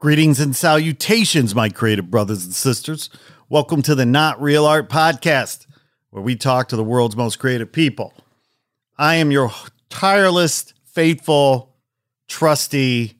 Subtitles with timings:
[0.00, 3.10] Greetings and salutations, my creative brothers and sisters.
[3.50, 5.66] Welcome to the Not Real Art Podcast,
[6.08, 8.14] where we talk to the world's most creative people.
[8.96, 9.52] I am your
[9.90, 11.76] tireless, faithful,
[12.28, 13.18] trusty,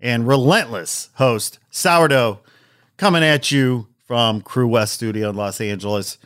[0.00, 2.40] and relentless host, Sourdough,
[2.96, 6.18] coming at you from Crew West Studio in Los Angeles.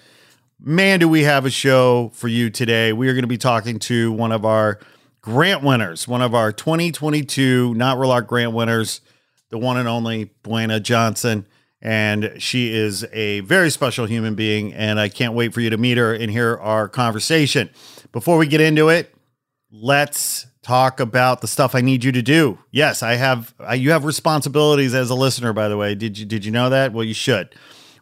[0.59, 2.95] Man, do we have a show for you today.
[2.95, 4.81] We are going to be talking to one of our
[5.21, 9.03] grant winners, one of our 2022 Not Real Art grant winners
[9.55, 11.47] the one and only Buena Johnson.
[11.81, 14.75] And she is a very special human being.
[14.75, 17.71] And I can't wait for you to meet her and hear our conversation.
[18.11, 19.15] Before we get into it,
[19.71, 22.59] let's talk about the stuff I need you to do.
[22.73, 25.95] Yes, I have you have responsibilities as a listener by the way.
[25.95, 26.93] Did you did you know that?
[26.93, 27.55] Well, you should.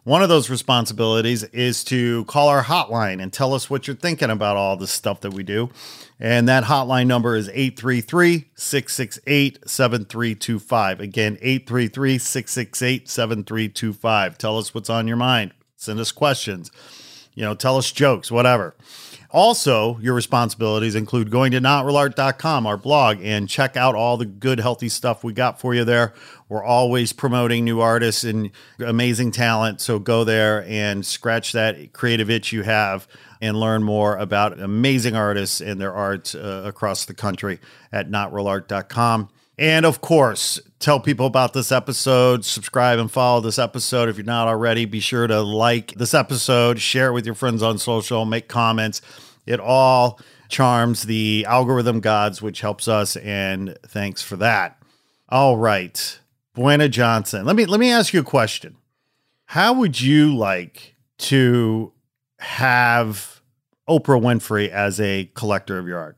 [0.05, 4.31] One of those responsibilities is to call our hotline and tell us what you're thinking
[4.31, 5.69] about all the stuff that we do.
[6.19, 10.99] And that hotline number is 833 668 7325.
[10.99, 14.37] Again, 833 668 7325.
[14.37, 15.53] Tell us what's on your mind.
[15.75, 16.71] Send us questions.
[17.33, 18.75] You know, tell us jokes, whatever.
[19.33, 24.59] Also, your responsibilities include going to notrealart.com, our blog, and check out all the good,
[24.59, 26.13] healthy stuff we got for you there.
[26.49, 29.81] We're always promoting new artists and amazing talent.
[29.81, 33.07] So go there and scratch that creative itch you have
[33.41, 37.59] and learn more about amazing artists and their art uh, across the country
[37.91, 39.29] at notrealart.com.
[39.57, 44.25] And of course, tell people about this episode, subscribe and follow this episode if you're
[44.25, 44.85] not already.
[44.85, 49.01] Be sure to like this episode, share it with your friends on social, make comments.
[49.45, 54.81] It all charms the algorithm gods, which helps us, and thanks for that.
[55.29, 56.19] All right.
[56.53, 57.45] Buena Johnson.
[57.45, 58.77] Let me let me ask you a question.
[59.45, 61.91] How would you like to
[62.39, 63.41] have
[63.89, 66.17] Oprah Winfrey as a collector of your art?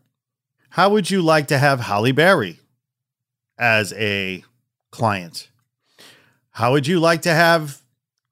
[0.69, 2.59] How would you like to have Halle Berry
[3.57, 4.43] as a
[4.91, 5.49] client?
[6.51, 7.81] How would you like to have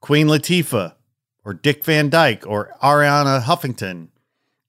[0.01, 0.93] Queen Latifah
[1.45, 4.09] or Dick Van Dyke or Arianna Huffington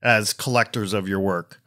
[0.05, 1.61] as collectors of your work?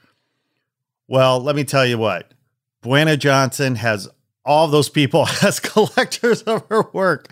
[1.08, 2.34] Well, let me tell you what.
[2.82, 4.08] Buena Johnson has
[4.46, 7.28] all those people as collectors of her work.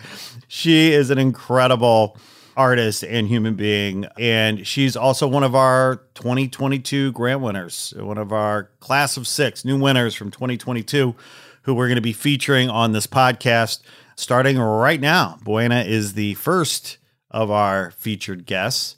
[0.48, 2.18] She is an incredible
[2.56, 4.06] artist and human being.
[4.18, 9.64] And she's also one of our 2022 grant winners, one of our class of six
[9.64, 11.14] new winners from 2022,
[11.62, 13.80] who we're going to be featuring on this podcast
[14.16, 15.38] starting right now.
[15.44, 16.96] Buena is the first
[17.30, 18.96] of our featured guests.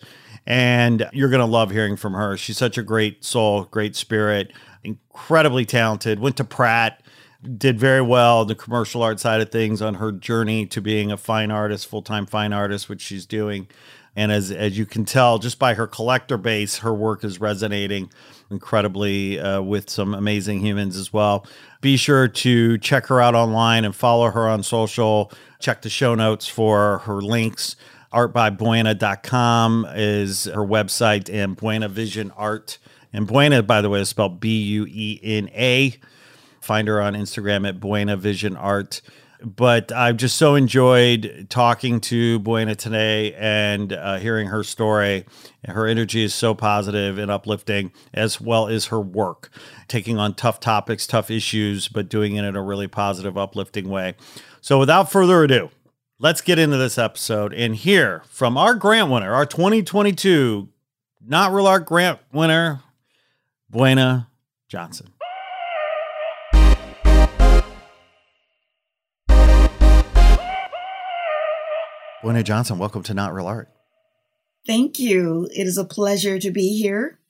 [0.49, 2.39] And you're going to love hearing from her.
[2.39, 4.51] She's such a great soul, great spirit,
[4.83, 6.21] incredibly talented.
[6.21, 7.03] Went to Pratt,
[7.59, 11.19] did very well the commercial art side of things on her journey to being a
[11.19, 13.69] fine artist, full time fine artist, which she's doing.
[14.17, 18.11] And as as you can tell, just by her collector base, her work is resonating
[18.51, 21.47] incredibly uh, with some amazing humans as well.
[21.83, 25.31] Be sure to check her out online and follow her on social.
[25.61, 27.77] Check the show notes for her links.
[28.13, 32.79] Artbybuena.com is her website, and Buena Vision Art.
[33.13, 35.99] And Buena, by the way, is spelled B U E N A
[36.69, 39.01] Find her on Instagram at Buena Vision Art.
[39.43, 45.25] But I've just so enjoyed talking to Buena today and uh, hearing her story.
[45.65, 49.49] Her energy is so positive and uplifting, as well as her work,
[49.87, 54.15] taking on tough topics, tough issues, but doing it in a really positive, uplifting way.
[54.61, 55.71] So without further ado,
[56.21, 60.69] Let's get into this episode and hear from our grant winner, our 2022
[61.25, 62.81] Not Real Art grant winner,
[63.71, 64.29] Buena
[64.67, 65.13] Johnson.
[72.21, 73.69] Buena Johnson, welcome to Not Real Art.
[74.67, 75.49] Thank you.
[75.55, 77.21] It is a pleasure to be here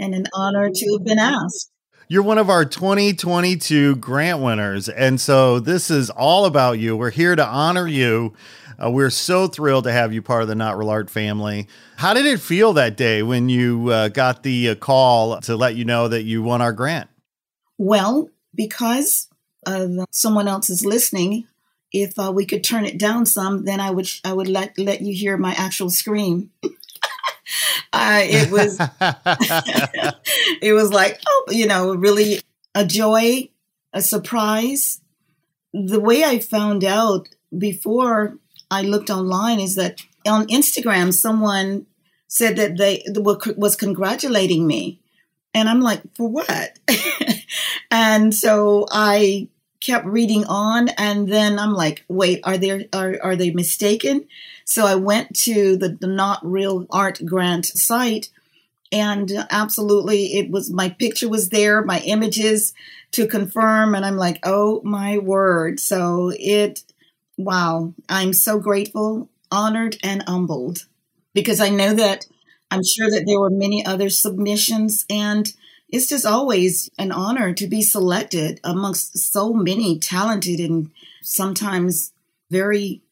[0.00, 1.70] and an honor to have been asked.
[2.08, 4.88] You're one of our 2022 grant winners.
[4.88, 6.96] And so this is all about you.
[6.96, 8.32] We're here to honor you.
[8.80, 11.66] Uh, we're so thrilled to have you part of the Not Real Art family.
[11.96, 15.74] How did it feel that day when you uh, got the uh, call to let
[15.74, 17.10] you know that you won our grant?
[17.76, 19.26] Well, because
[20.12, 21.48] someone else is listening,
[21.92, 25.00] if uh, we could turn it down some, then I would I would let let
[25.00, 26.50] you hear my actual scream.
[27.92, 28.78] uh, it was
[30.62, 32.40] it was like oh, you know, really
[32.74, 33.48] a joy,
[33.92, 35.00] a surprise.
[35.72, 38.38] The way I found out before
[38.70, 41.86] I looked online is that on Instagram someone
[42.28, 45.00] said that they were was congratulating me,
[45.54, 46.78] and I'm like, for what?
[47.90, 49.48] and so I
[49.80, 54.26] kept reading on and then I'm like, wait, are they are, are they mistaken?
[54.66, 58.30] So I went to the, the Not Real Art Grant site
[58.92, 62.74] and absolutely it was my picture was there, my images
[63.12, 66.84] to confirm and I'm like, "Oh my word." So it
[67.36, 70.86] wow, I'm so grateful, honored and humbled
[71.34, 72.26] because I know that
[72.70, 75.52] I'm sure that there were many other submissions and
[75.88, 80.90] it's just always an honor to be selected amongst so many talented and
[81.22, 82.12] sometimes
[82.50, 83.02] very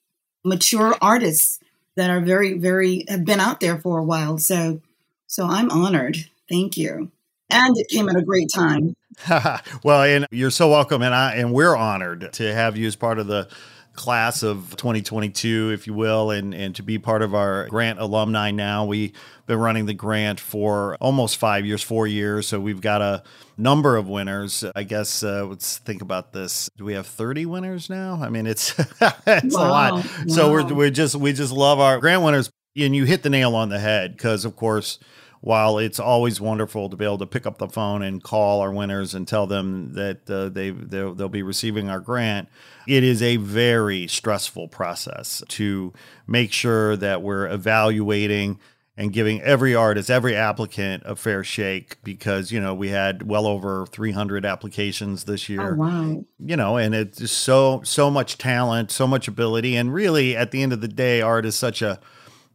[0.44, 1.60] mature artists
[1.96, 4.38] that are very very have been out there for a while.
[4.38, 4.80] So
[5.26, 6.28] so i'm honored.
[6.48, 7.10] Thank you.
[7.50, 8.94] And it came at a great time.
[9.84, 13.18] Well and you're so welcome and i and we're honored to have you as part
[13.18, 13.48] of the
[13.94, 18.50] class of 2022, if you will, and, and to be part of our grant alumni
[18.50, 18.84] now.
[18.84, 19.12] We've
[19.46, 22.48] been running the grant for almost five years, four years.
[22.48, 23.22] So we've got a
[23.56, 24.64] number of winners.
[24.74, 26.68] I guess uh, let's think about this.
[26.76, 28.20] Do we have 30 winners now?
[28.22, 29.62] I mean, it's it's wow.
[29.62, 29.92] a lot.
[29.92, 30.02] Wow.
[30.28, 32.50] So we're, we're just we just love our grant winners.
[32.76, 34.98] And you hit the nail on the head because, of course,
[35.44, 38.72] while it's always wonderful to be able to pick up the phone and call our
[38.72, 42.48] winners and tell them that uh, they they'll, they'll, be receiving our grant,
[42.88, 45.92] it is a very stressful process to
[46.26, 48.58] make sure that we're evaluating
[48.96, 53.46] and giving every artist, every applicant a fair shake because, you know, we had well
[53.46, 55.74] over 300 applications this year.
[55.74, 56.24] Oh, wow.
[56.38, 59.76] You know, and it's just so, so much talent, so much ability.
[59.76, 62.00] And really, at the end of the day, art is such a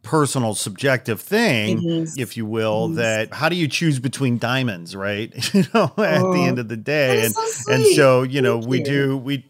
[0.02, 5.32] personal subjective thing if you will that how do you choose between diamonds right?
[5.54, 8.60] You know at the end oh, of the day and so and so you know
[8.60, 8.84] Thank we you.
[8.84, 9.46] do we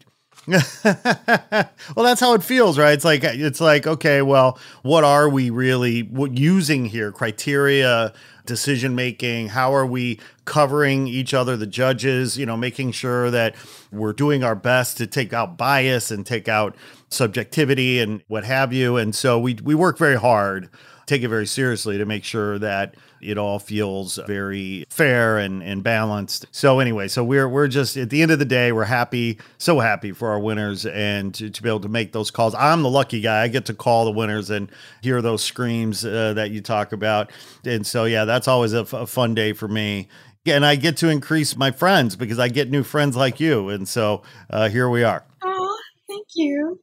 [0.47, 2.93] well that's how it feels right?
[2.93, 7.11] It's like it's like okay well what are we really using here?
[7.11, 8.13] Criteria
[8.45, 10.19] decision making how are we
[10.51, 13.55] covering each other the judges you know making sure that
[13.89, 16.75] we're doing our best to take out bias and take out
[17.07, 20.69] subjectivity and what have you and so we we work very hard
[21.05, 25.83] take it very seriously to make sure that it all feels very fair and, and
[25.83, 26.45] balanced.
[26.51, 29.79] So anyway, so we're we're just at the end of the day, we're happy, so
[29.79, 32.55] happy for our winners and to, to be able to make those calls.
[32.55, 33.43] I'm the lucky guy.
[33.43, 34.71] I get to call the winners and
[35.01, 37.31] hear those screams uh, that you talk about.
[37.63, 40.07] And so yeah, that's always a, f- a fun day for me.
[40.45, 43.69] And I get to increase my friends because I get new friends like you.
[43.69, 45.23] And so uh, here we are.
[45.43, 45.77] Oh,
[46.09, 46.79] thank you.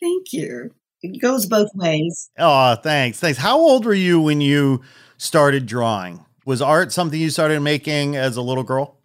[0.00, 0.74] Thank you.
[1.02, 2.30] It goes both ways.
[2.38, 3.20] Oh, thanks.
[3.20, 3.38] Thanks.
[3.38, 4.82] How old were you when you
[5.18, 6.24] started drawing?
[6.44, 8.96] Was art something you started making as a little girl?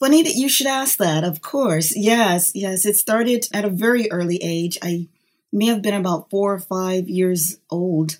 [0.00, 1.22] Funny that you should ask that.
[1.22, 1.94] Of course.
[1.96, 2.84] Yes, yes.
[2.86, 4.78] It started at a very early age.
[4.82, 5.08] I
[5.52, 8.18] may have been about four or five years old.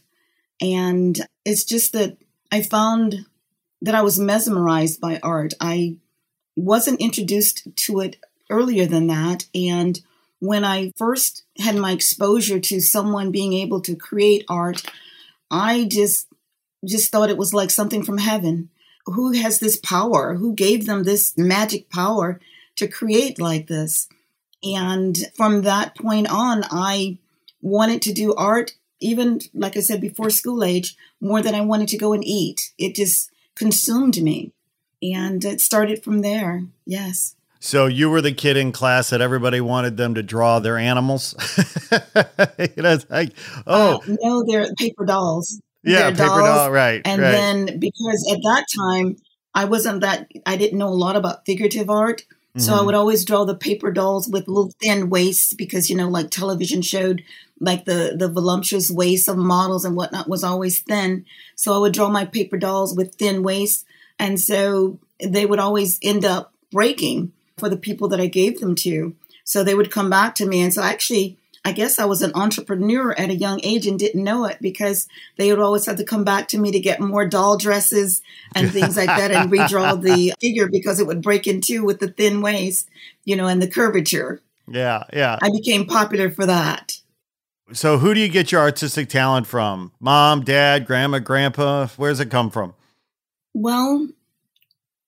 [0.60, 2.18] And it's just that
[2.52, 3.26] I found
[3.84, 5.52] that I was mesmerized by art.
[5.60, 5.96] I
[6.56, 8.16] wasn't introduced to it
[8.48, 9.46] earlier than that.
[9.54, 10.00] And
[10.38, 14.82] when I first had my exposure to someone being able to create art,
[15.50, 16.28] I just
[16.86, 18.70] just thought it was like something from heaven.
[19.06, 20.34] Who has this power?
[20.34, 22.40] Who gave them this magic power
[22.76, 24.08] to create like this?
[24.62, 27.18] And from that point on, I
[27.60, 31.88] wanted to do art, even like I said before school age, more than I wanted
[31.88, 32.72] to go and eat.
[32.78, 34.52] It just consumed me.
[35.02, 36.64] And it started from there.
[36.86, 37.36] Yes.
[37.60, 41.34] So you were the kid in class that everybody wanted them to draw their animals.
[41.90, 43.32] you know, it's like,
[43.66, 45.62] oh uh, no, they're paper dolls.
[45.82, 46.40] Yeah, paper dolls.
[46.42, 47.00] doll, right?
[47.06, 47.30] And right.
[47.30, 49.16] then because at that time
[49.54, 52.24] I wasn't that I didn't know a lot about figurative art,
[52.56, 52.86] So I mm-hmm.
[52.86, 56.82] would always draw the paper dolls with little thin waists because you know, like television
[56.82, 57.24] showed,
[57.58, 61.26] like the the voluptuous waist of models and whatnot was always thin.
[61.56, 63.84] So I would draw my paper dolls with thin waists,
[64.20, 68.76] and so they would always end up breaking for the people that I gave them
[68.76, 69.16] to.
[69.42, 71.38] So they would come back to me, and so actually.
[71.64, 75.08] I guess I was an entrepreneur at a young age and didn't know it because
[75.36, 78.20] they would always have to come back to me to get more doll dresses
[78.54, 82.00] and things like that and redraw the figure because it would break in two with
[82.00, 82.88] the thin waist,
[83.24, 84.42] you know, and the curvature.
[84.68, 85.38] Yeah, yeah.
[85.40, 86.98] I became popular for that.
[87.72, 89.92] So, who do you get your artistic talent from?
[89.98, 91.86] Mom, dad, grandma, grandpa?
[91.96, 92.74] Where's it come from?
[93.54, 94.08] Well,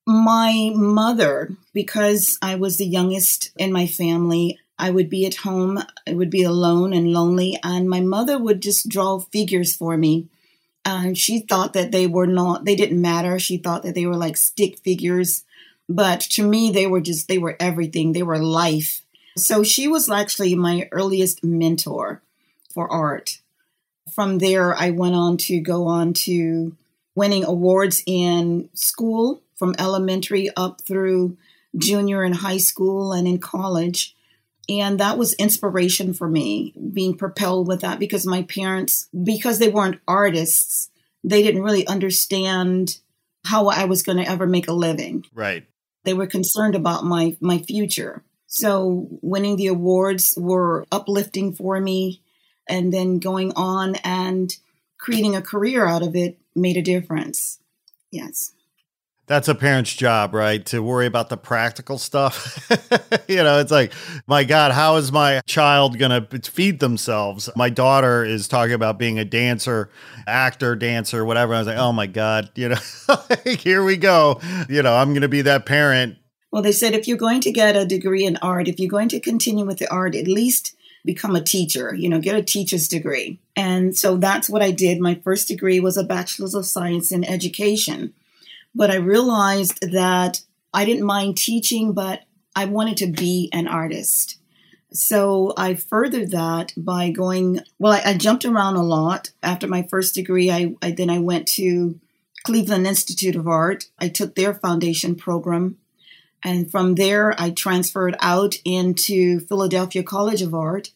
[0.07, 5.83] my mother, because I was the youngest in my family, I would be at home,
[6.07, 10.29] I would be alone and lonely, and my mother would just draw figures for me.
[10.85, 13.39] And she thought that they were not, they didn't matter.
[13.39, 15.45] She thought that they were like stick figures.
[15.89, 18.13] But to me, they were just, they were everything.
[18.13, 19.03] They were life.
[19.37, 22.23] So she was actually my earliest mentor
[22.73, 23.41] for art.
[24.15, 26.77] From there, I went on to go on to
[27.15, 31.37] winning awards in school from elementary up through
[31.77, 34.16] junior and high school and in college.
[34.69, 39.69] And that was inspiration for me, being propelled with that because my parents, because they
[39.69, 40.91] weren't artists,
[41.23, 42.99] they didn't really understand
[43.45, 45.25] how I was going to ever make a living.
[45.33, 45.67] Right.
[46.05, 48.23] They were concerned about my my future.
[48.47, 52.23] So winning the awards were uplifting for me
[52.69, 54.57] and then going on and
[54.99, 57.59] creating a career out of it made a difference.
[58.11, 58.53] Yes.
[59.27, 60.65] That's a parent's job, right?
[60.67, 62.71] To worry about the practical stuff.
[63.29, 63.93] you know, it's like,
[64.29, 67.51] my God, how is my child going to feed themselves?
[67.57, 69.91] My daughter is talking about being a dancer,
[70.29, 71.55] actor, dancer, whatever.
[71.55, 72.79] I was like, oh my God, you know,
[73.45, 74.41] here we go.
[74.69, 76.19] You know, I'm going to be that parent.
[76.53, 79.09] Well, they said if you're going to get a degree in art, if you're going
[79.09, 82.89] to continue with the art, at least become a teacher, you know, get a teacher's
[82.89, 83.41] degree.
[83.57, 85.01] And so that's what I did.
[85.01, 88.15] My first degree was a bachelor's of science in education.
[88.77, 90.43] But I realized that
[90.73, 92.21] I didn't mind teaching, but
[92.55, 94.39] I wanted to be an artist.
[94.93, 99.31] So I furthered that by going, well, I, I jumped around a lot.
[99.43, 101.99] After my first degree, I, I then I went to
[102.45, 103.87] Cleveland Institute of Art.
[103.99, 105.79] I took their foundation program.
[106.45, 110.91] And from there, I transferred out into Philadelphia College of Art.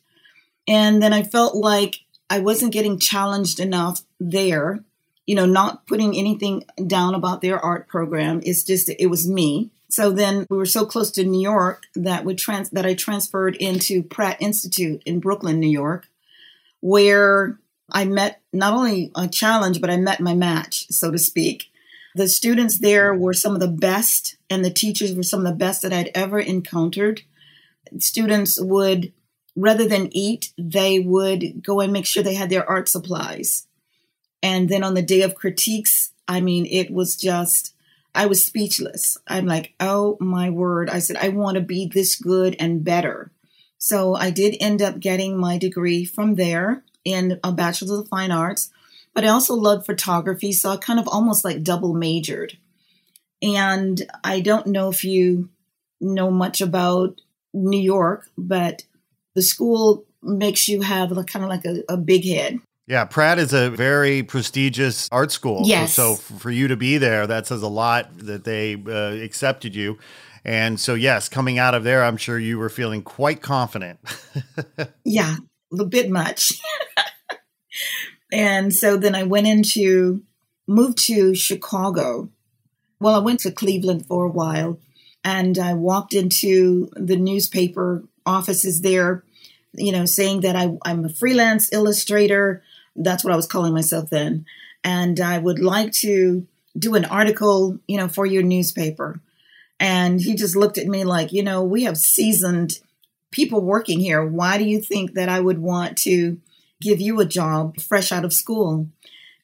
[0.68, 4.84] And then I felt like I wasn't getting challenged enough there
[5.30, 8.40] you know, not putting anything down about their art program.
[8.42, 9.70] It's just it was me.
[9.88, 13.54] So then we were so close to New York that we trans that I transferred
[13.54, 16.08] into Pratt Institute in Brooklyn, New York,
[16.80, 17.60] where
[17.92, 21.70] I met not only a challenge, but I met my match, so to speak.
[22.16, 25.64] The students there were some of the best, and the teachers were some of the
[25.64, 27.22] best that I'd ever encountered.
[28.00, 29.12] Students would,
[29.54, 33.68] rather than eat, they would go and make sure they had their art supplies.
[34.42, 37.75] And then on the day of critiques, I mean, it was just,
[38.14, 39.18] I was speechless.
[39.26, 40.88] I'm like, oh my word.
[40.88, 43.30] I said, I want to be this good and better.
[43.78, 48.09] So I did end up getting my degree from there in a Bachelor of the
[48.09, 48.70] fine arts,
[49.14, 50.52] but I also loved photography.
[50.52, 52.59] So I kind of almost like double majored.
[53.42, 55.49] And I don't know if you
[56.00, 57.20] know much about
[57.54, 58.85] New York, but
[59.35, 62.61] the school makes you have kind of like a, a big head.
[62.90, 65.62] Yeah, Pratt is a very prestigious art school.
[65.64, 65.94] Yes.
[65.94, 69.76] So, so for you to be there, that says a lot that they uh, accepted
[69.76, 70.00] you.
[70.44, 74.00] And so, yes, coming out of there, I'm sure you were feeling quite confident.
[75.04, 75.37] yeah,
[75.78, 76.50] a bit much.
[78.32, 80.25] and so then I went into,
[80.66, 82.28] moved to Chicago.
[82.99, 84.80] Well, I went to Cleveland for a while
[85.23, 89.23] and I walked into the newspaper offices there,
[89.75, 92.64] you know, saying that I, I'm a freelance illustrator
[92.97, 94.47] that's what I was calling myself then.
[94.85, 96.47] And I would like to
[96.78, 99.20] do an article, you know, for your newspaper.
[99.78, 102.78] And he just looked at me like, you know, we have seasoned
[103.30, 104.25] people working here.
[104.25, 106.38] Why do you think that I would want to
[106.80, 108.88] give you a job fresh out of school?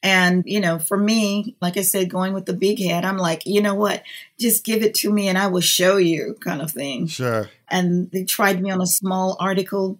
[0.03, 3.43] And, you know, for me, like I said, going with the big head, I'm like,
[3.45, 4.03] you know what?
[4.39, 7.07] Just give it to me and I will show you, kind of thing.
[7.07, 7.49] Sure.
[7.67, 9.97] And they tried me on a small article.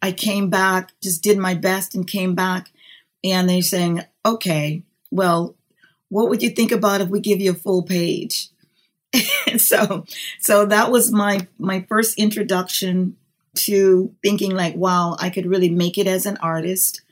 [0.00, 2.70] I came back, just did my best and came back
[3.24, 5.56] and they're saying, okay, well,
[6.08, 8.48] what would you think about if we give you a full page?
[9.56, 10.04] so,
[10.38, 13.16] so that was my my first introduction
[13.54, 17.02] to thinking like, wow, I could really make it as an artist.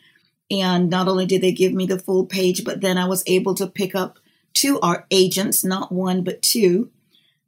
[0.51, 3.55] And not only did they give me the full page, but then I was able
[3.57, 4.19] to pick up
[4.55, 6.91] two art agents, not one but two,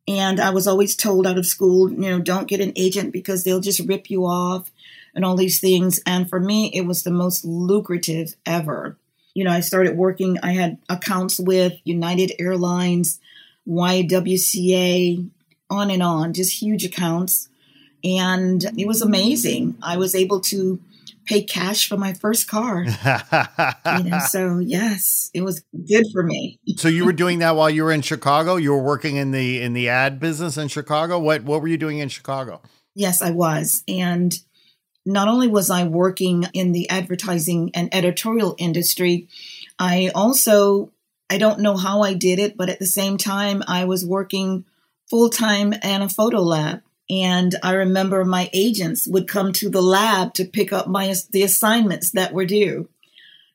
[0.06, 3.44] And I was always told out of school, you know, don't get an agent because
[3.44, 4.70] they'll just rip you off
[5.14, 6.00] and all these things.
[6.06, 8.98] And for me, it was the most lucrative ever.
[9.34, 13.20] You know, I started working, I had accounts with United Airlines,
[13.68, 15.30] YWCA,
[15.70, 17.48] on and on, just huge accounts.
[18.02, 19.76] And it was amazing.
[19.82, 20.80] I was able to
[21.26, 22.84] pay cash for my first car.
[22.84, 26.58] you know, so yes, it was good for me.
[26.76, 28.56] so you were doing that while you were in Chicago?
[28.56, 31.18] You were working in the in the ad business in Chicago?
[31.18, 32.60] What what were you doing in Chicago?
[32.94, 33.84] Yes, I was.
[33.86, 34.34] And
[35.04, 39.28] not only was I working in the advertising and editorial industry,
[39.78, 40.92] I also
[41.30, 44.64] I don't know how I did it, but at the same time I was working
[45.08, 46.82] full time in a photo lab.
[47.08, 51.42] And I remember my agents would come to the lab to pick up my the
[51.42, 52.88] assignments that were due.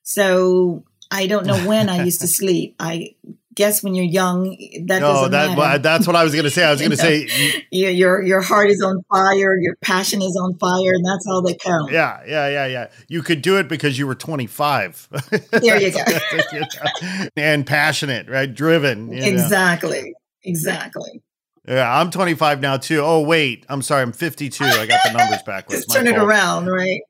[0.04, 2.76] So I don't know when I used to sleep.
[2.80, 3.16] I
[3.56, 5.80] guess when you're young, that no, doesn't that, matter.
[5.80, 6.64] That's what I was going to say.
[6.64, 7.28] I was going to say
[7.72, 11.42] your, your your heart is on fire, your passion is on fire, and that's all
[11.44, 11.92] that counts.
[11.92, 12.88] Yeah, yeah, yeah, yeah.
[13.08, 15.08] You could do it because you were 25.
[15.52, 15.92] There you
[16.52, 17.28] go.
[17.38, 18.54] and passionate, right?
[18.54, 19.12] Driven.
[19.14, 20.02] Exactly.
[20.02, 20.14] Know.
[20.44, 21.22] Exactly.
[21.68, 23.02] Yeah, I'm 25 now too.
[23.02, 24.64] Oh wait, I'm sorry, I'm 52.
[24.64, 25.86] I got the numbers backwards.
[25.86, 27.02] just turn it around, right?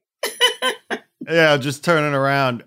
[1.28, 2.64] yeah, just turn it around.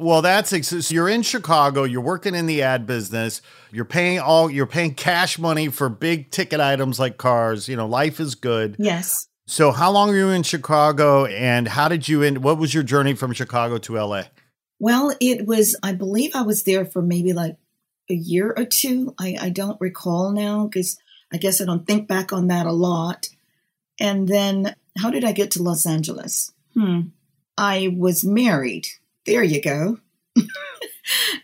[0.00, 1.84] Well, that's so you're in Chicago.
[1.84, 3.42] You're working in the ad business.
[3.70, 4.50] You're paying all.
[4.50, 7.68] You're paying cash money for big ticket items like cars.
[7.68, 8.76] You know, life is good.
[8.78, 9.28] Yes.
[9.46, 12.42] So, how long were you in Chicago, and how did you end?
[12.42, 14.22] What was your journey from Chicago to LA?
[14.78, 15.76] Well, it was.
[15.82, 17.56] I believe I was there for maybe like
[18.08, 19.14] a year or two.
[19.18, 20.98] I, I don't recall now because
[21.30, 23.28] I guess I don't think back on that a lot.
[23.98, 26.52] And then, how did I get to Los Angeles?
[26.72, 27.00] Hmm.
[27.58, 28.86] I was married.
[29.30, 30.00] There you go.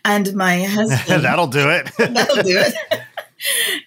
[0.03, 1.23] and my husband.
[1.23, 1.89] that'll do it.
[1.97, 3.01] that'll do it.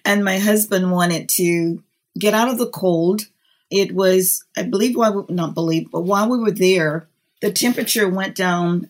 [0.06, 1.82] and my husband wanted to
[2.18, 3.26] get out of the cold.
[3.70, 7.08] It was, I believe, why we, not believe, but while we were there,
[7.42, 8.88] the temperature went down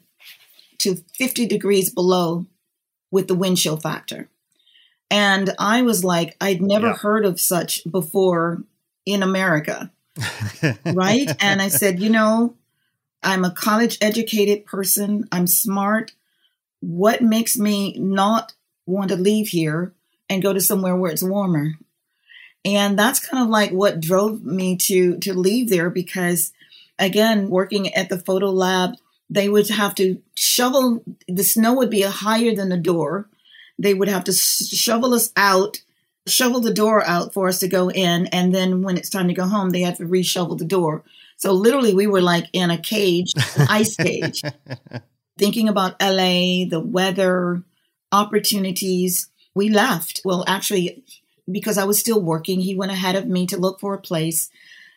[0.79, 2.47] to 50 degrees below
[3.11, 4.29] with the wind chill factor.
[5.11, 6.97] And I was like, I'd never yeah.
[6.99, 8.63] heard of such before
[9.05, 9.91] in America.
[10.85, 11.29] right.
[11.41, 12.55] And I said, you know,
[13.23, 16.13] I'm a college educated person, I'm smart.
[16.81, 18.55] What makes me not
[18.87, 19.93] want to leave here
[20.29, 21.73] and go to somewhere where it's warmer?
[22.65, 26.53] And that's kind of like what drove me to to leave there because
[26.99, 28.95] again, working at the photo lab,
[29.29, 33.29] they would have to shovel the snow would be higher than the door
[33.81, 35.79] they would have to shovel us out,
[36.27, 38.27] shovel the door out for us to go in.
[38.27, 41.03] And then when it's time to go home, they have to reshovel the door.
[41.41, 43.33] So literally, we were like in a cage,
[43.69, 44.43] ice cage,
[45.39, 47.63] thinking about LA, the weather,
[48.13, 49.31] opportunities.
[49.55, 50.21] We left.
[50.25, 51.03] Well, actually,
[51.51, 54.51] because I was still working, he went ahead of me to look for a place.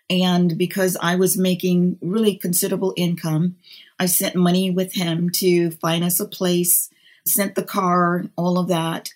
[0.09, 3.55] And because I was making really considerable income,
[3.97, 6.89] I sent money with him to find us a place
[7.25, 9.13] sent the car, all of that.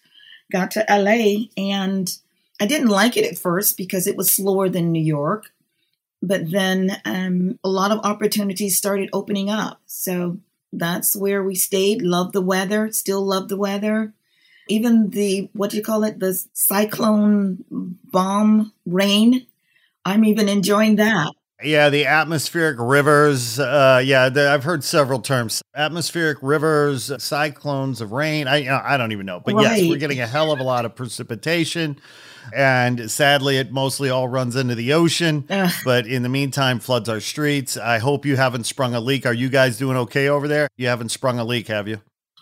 [0.51, 2.09] Got to LA and
[2.59, 5.51] I didn't like it at first because it was slower than New York.
[6.21, 9.81] But then um, a lot of opportunities started opening up.
[9.85, 10.39] So
[10.73, 12.01] that's where we stayed.
[12.01, 14.13] Love the weather, still love the weather.
[14.67, 19.45] Even the, what do you call it, the cyclone bomb rain.
[20.03, 21.31] I'm even enjoying that.
[21.63, 23.59] Yeah, the atmospheric rivers.
[23.59, 28.47] Uh, yeah, the, I've heard several terms: atmospheric rivers, cyclones of rain.
[28.47, 29.79] I I don't even know, but right.
[29.79, 31.99] yes, we're getting a hell of a lot of precipitation,
[32.53, 35.45] and sadly, it mostly all runs into the ocean.
[35.49, 35.71] Ugh.
[35.83, 37.77] But in the meantime, floods our streets.
[37.77, 39.25] I hope you haven't sprung a leak.
[39.25, 40.67] Are you guys doing okay over there?
[40.77, 42.01] You haven't sprung a leak, have you?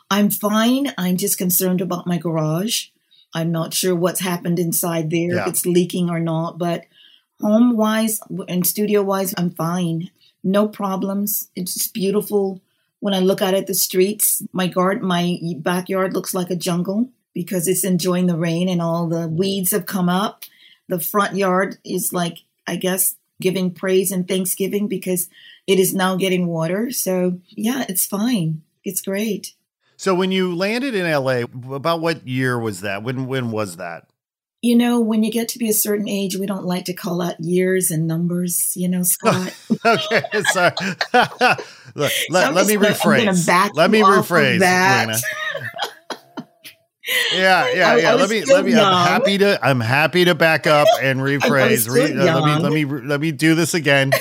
[0.09, 0.93] I'm fine.
[0.97, 2.87] I'm just concerned about my garage.
[3.33, 5.41] I'm not sure what's happened inside there, yeah.
[5.41, 6.85] if it's leaking or not, but
[7.41, 10.09] home wise and studio wise, I'm fine.
[10.43, 11.49] No problems.
[11.55, 12.61] It's just beautiful.
[13.01, 17.09] When I look out at the streets, my guard, my backyard looks like a jungle
[17.35, 20.43] because it's enjoying the rain and all the weeds have come up.
[20.87, 25.29] The front yard is like, I guess, giving praise and thanksgiving because
[25.67, 26.89] it is now getting water.
[26.89, 28.63] So, yeah, it's fine.
[28.83, 29.53] It's great.
[29.97, 31.43] So, when you landed in LA,
[31.75, 33.03] about what year was that?
[33.03, 34.07] When when was that?
[34.65, 37.21] you know, when you get to be a certain age, we don't like to call
[37.21, 39.55] out years and numbers, you know, Scott.
[39.85, 40.71] okay, sorry.
[41.93, 43.75] Look, let, let, me rephrase.
[43.75, 44.59] Let me rephrase.
[44.59, 45.21] That.
[47.33, 48.11] Yeah, yeah, I, yeah.
[48.11, 48.93] I let me let me young.
[48.93, 51.89] I'm happy to I'm happy to back up and rephrase.
[51.89, 54.11] Re, uh, let me let me let me do this again.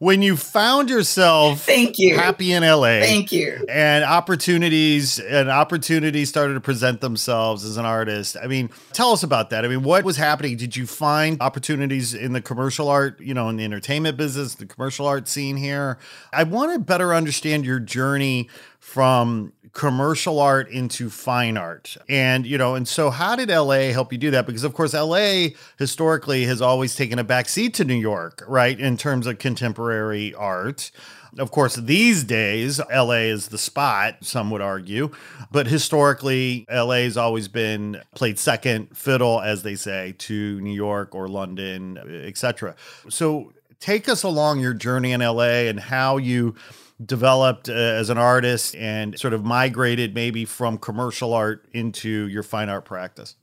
[0.00, 2.16] when you found yourself Thank you.
[2.16, 3.66] happy in LA Thank you.
[3.68, 8.34] and opportunities and opportunities started to present themselves as an artist.
[8.42, 9.62] I mean, tell us about that.
[9.62, 10.56] I mean, what was happening?
[10.56, 14.64] Did you find opportunities in the commercial art, you know, in the entertainment business, the
[14.64, 15.98] commercial art scene here?
[16.32, 21.96] I want to better understand your journey from commercial art into fine art.
[22.08, 24.46] And, you know, and so how did LA help you do that?
[24.46, 28.96] Because, of course, LA historically has always taken a backseat to New York, right, in
[28.96, 30.90] terms of contemporary art.
[31.38, 35.10] Of course, these days, LA is the spot, some would argue.
[35.52, 41.14] But historically, LA has always been played second fiddle, as they say, to New York
[41.14, 42.74] or London, etc.
[43.08, 46.56] So take us along your journey in LA and how you
[47.04, 52.42] developed uh, as an artist and sort of migrated maybe from commercial art into your
[52.42, 53.36] fine art practice?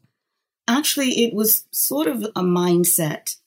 [0.67, 3.37] Actually, it was sort of a mindset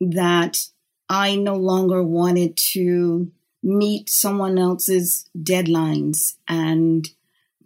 [0.00, 0.66] that
[1.08, 3.30] I no longer wanted to
[3.62, 7.08] meet someone else's deadlines and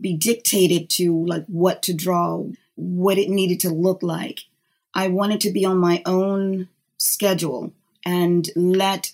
[0.01, 2.45] be dictated to like what to draw,
[2.77, 4.41] what it needed to look like.
[4.95, 7.73] I wanted to be on my own schedule
[8.05, 9.13] and let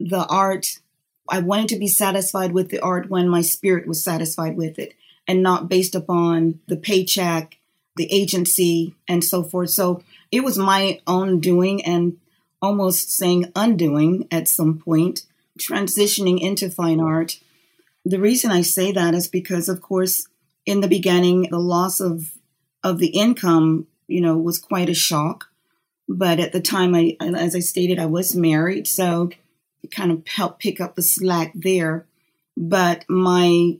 [0.00, 0.78] the art
[1.28, 4.94] I wanted to be satisfied with the art when my spirit was satisfied with it
[5.26, 7.58] and not based upon the paycheck,
[7.96, 9.70] the agency, and so forth.
[9.70, 12.18] So it was my own doing and
[12.60, 15.22] almost saying undoing at some point,
[15.58, 17.40] transitioning into fine art.
[18.04, 20.28] The reason I say that is because, of course,
[20.66, 22.32] in the beginning, the loss of
[22.82, 25.48] of the income, you know, was quite a shock.
[26.06, 29.30] But at the time, I, as I stated, I was married, so
[29.90, 32.06] kind of helped pick up the slack there.
[32.56, 33.78] But my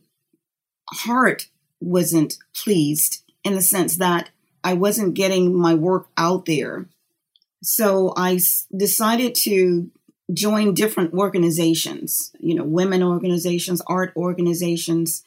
[0.90, 1.48] heart
[1.80, 4.30] wasn't pleased in the sense that
[4.62, 6.86] I wasn't getting my work out there.
[7.62, 8.40] So I
[8.74, 9.90] decided to
[10.32, 15.22] join different organizations, you know, women organizations, art organizations,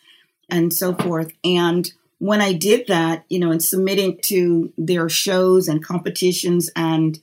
[0.50, 1.32] and so forth.
[1.44, 7.20] And when I did that, you know, and submitting to their shows and competitions and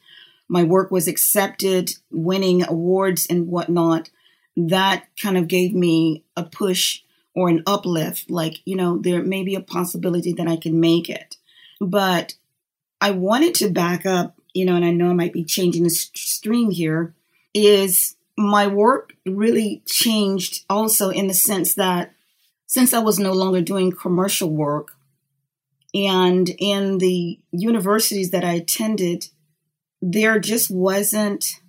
[0.48, 4.10] my work was accepted, winning awards and whatnot,
[4.56, 7.02] that kind of gave me a push
[7.34, 8.30] or an uplift.
[8.30, 11.36] Like, you know, there may be a possibility that I can make it.
[11.80, 12.34] But
[13.00, 15.90] I wanted to back up, you know, and I know I might be changing the
[15.90, 17.14] stream here,
[17.52, 22.12] is my work really changed also in the sense that
[22.66, 24.92] since I was no longer doing commercial work,
[25.94, 29.28] and in the universities that I attended,
[30.06, 31.62] there just wasn't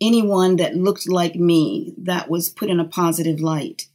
[0.00, 3.88] anyone that looked like me that was put in a positive light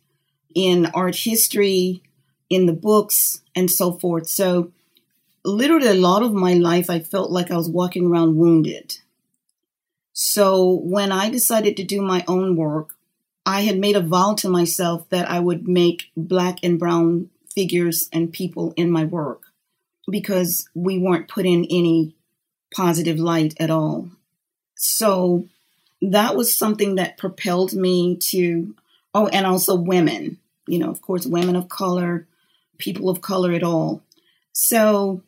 [0.54, 2.04] in art history,
[2.50, 4.28] in the books, and so forth.
[4.28, 4.74] So,
[5.46, 8.98] literally, a lot of my life, I felt like I was walking around wounded.
[10.12, 12.96] So, when I decided to do my own work,
[13.46, 18.10] I had made a vow to myself that I would make black and brown figures
[18.12, 19.44] and people in my work
[20.10, 22.16] because we weren't put in any
[22.74, 24.10] positive light at all.
[24.76, 25.48] So
[26.02, 28.76] that was something that propelled me to,
[29.14, 32.28] oh, and also women, you know, of course, women of color,
[32.78, 34.02] people of color at all.
[34.54, 35.24] So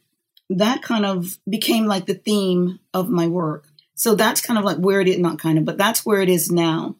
[0.49, 3.65] that kind of became like the theme of my work.
[3.95, 6.29] So that's kind of like where it is, not kind of, but that's where it
[6.29, 6.95] is now.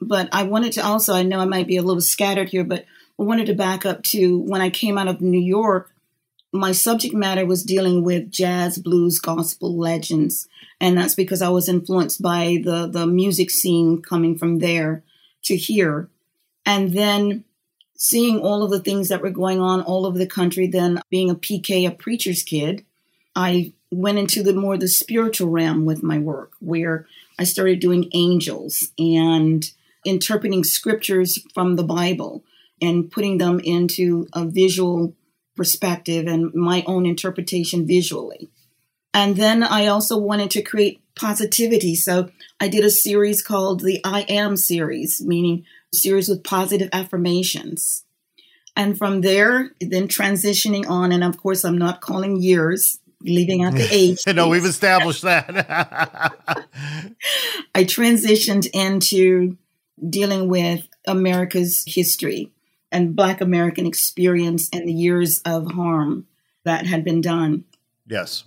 [0.00, 2.86] But I wanted to also, I know I might be a little scattered here, but
[3.18, 5.89] I wanted to back up to when I came out of New York,
[6.52, 10.48] my subject matter was dealing with jazz, blues, gospel legends,
[10.80, 15.04] and that's because I was influenced by the the music scene coming from there
[15.44, 16.08] to here,
[16.66, 17.44] and then
[17.96, 20.66] seeing all of the things that were going on all over the country.
[20.66, 22.84] Then being a PK, a preacher's kid,
[23.36, 27.06] I went into the more the spiritual realm with my work, where
[27.38, 29.70] I started doing angels and
[30.04, 32.42] interpreting scriptures from the Bible
[32.82, 35.14] and putting them into a visual
[35.56, 38.50] perspective and my own interpretation visually.
[39.12, 41.94] And then I also wanted to create positivity.
[41.94, 48.04] So I did a series called the I Am series, meaning series with positive affirmations.
[48.76, 53.74] And from there, then transitioning on, and of course, I'm not calling years, leaving out
[53.74, 54.18] the age.
[54.26, 56.36] no, we've established that.
[57.74, 59.58] I transitioned into
[60.08, 62.50] dealing with America's history
[62.92, 66.26] and Black American experience and the years of harm
[66.64, 67.64] that had been done.
[68.06, 68.44] Yes.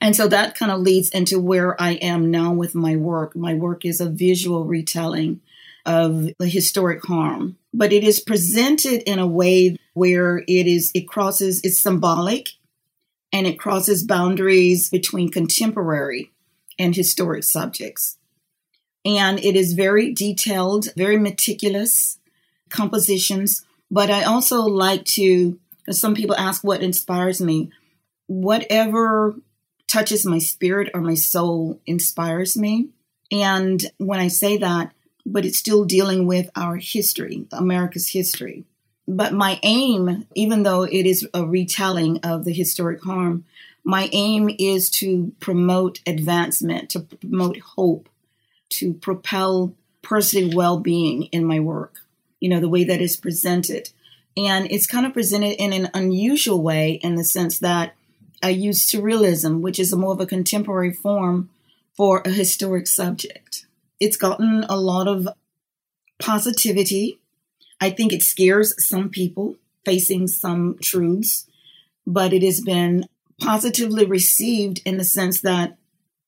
[0.00, 3.36] And so that kind of leads into where I am now with my work.
[3.36, 5.40] My work is a visual retelling
[5.86, 11.06] of the historic harm, but it is presented in a way where it is it
[11.06, 12.50] crosses it's symbolic
[13.32, 16.32] and it crosses boundaries between contemporary
[16.78, 18.16] and historic subjects.
[19.04, 22.18] And it is very detailed, very meticulous
[22.70, 23.64] compositions.
[23.94, 25.56] But I also like to,
[25.88, 27.70] some people ask what inspires me,
[28.26, 29.36] whatever
[29.86, 32.88] touches my spirit or my soul inspires me.
[33.30, 34.90] And when I say that,
[35.24, 38.64] but it's still dealing with our history, America's history.
[39.06, 43.44] But my aim, even though it is a retelling of the historic harm,
[43.84, 48.08] my aim is to promote advancement, to promote hope,
[48.70, 52.00] to propel personal well being in my work,
[52.44, 53.88] you know, the way that is presented.
[54.36, 57.94] And it's kind of presented in an unusual way in the sense that
[58.42, 61.48] I use surrealism, which is a more of a contemporary form
[61.96, 63.64] for a historic subject.
[63.98, 65.26] It's gotten a lot of
[66.18, 67.18] positivity.
[67.80, 71.46] I think it scares some people facing some truths,
[72.06, 73.08] but it has been
[73.40, 75.78] positively received in the sense that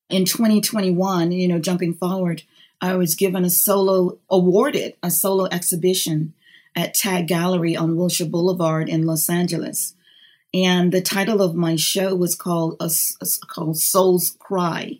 [0.09, 2.41] in 2021, you know, jumping forward,
[2.81, 6.33] I was given a solo, awarded a solo exhibition
[6.75, 9.95] at Tag Gallery on Wilshire Boulevard in Los Angeles.
[10.53, 12.89] And the title of my show was called, uh,
[13.47, 14.99] called Soul's Cry.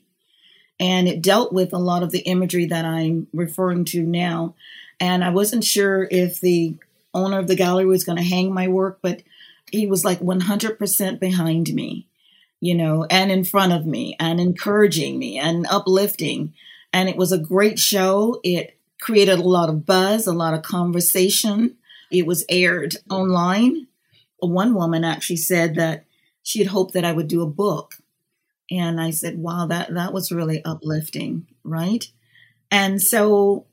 [0.79, 4.55] And it dealt with a lot of the imagery that I'm referring to now.
[4.99, 6.75] And I wasn't sure if the
[7.13, 9.23] owner of the gallery was going to hang my work, but
[9.71, 12.07] he was like 100% behind me,
[12.59, 16.53] you know, and in front of me and encouraging me and uplifting.
[16.93, 18.39] And it was a great show.
[18.43, 21.77] It created a lot of buzz, a lot of conversation.
[22.11, 23.87] It was aired online.
[24.39, 26.05] One woman actually said that
[26.43, 27.95] she had hoped that I would do a book.
[28.69, 32.05] And I said, wow, that, that was really uplifting, right?
[32.71, 33.65] And so,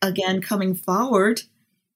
[0.00, 1.42] again, coming forward,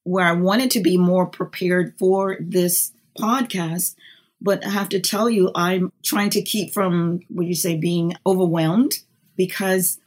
[0.04, 3.94] where I wanted to be more prepared for this podcast,
[4.40, 8.14] but I have to tell you, I'm trying to keep from, what you say, being
[8.26, 8.92] overwhelmed
[9.37, 9.98] because,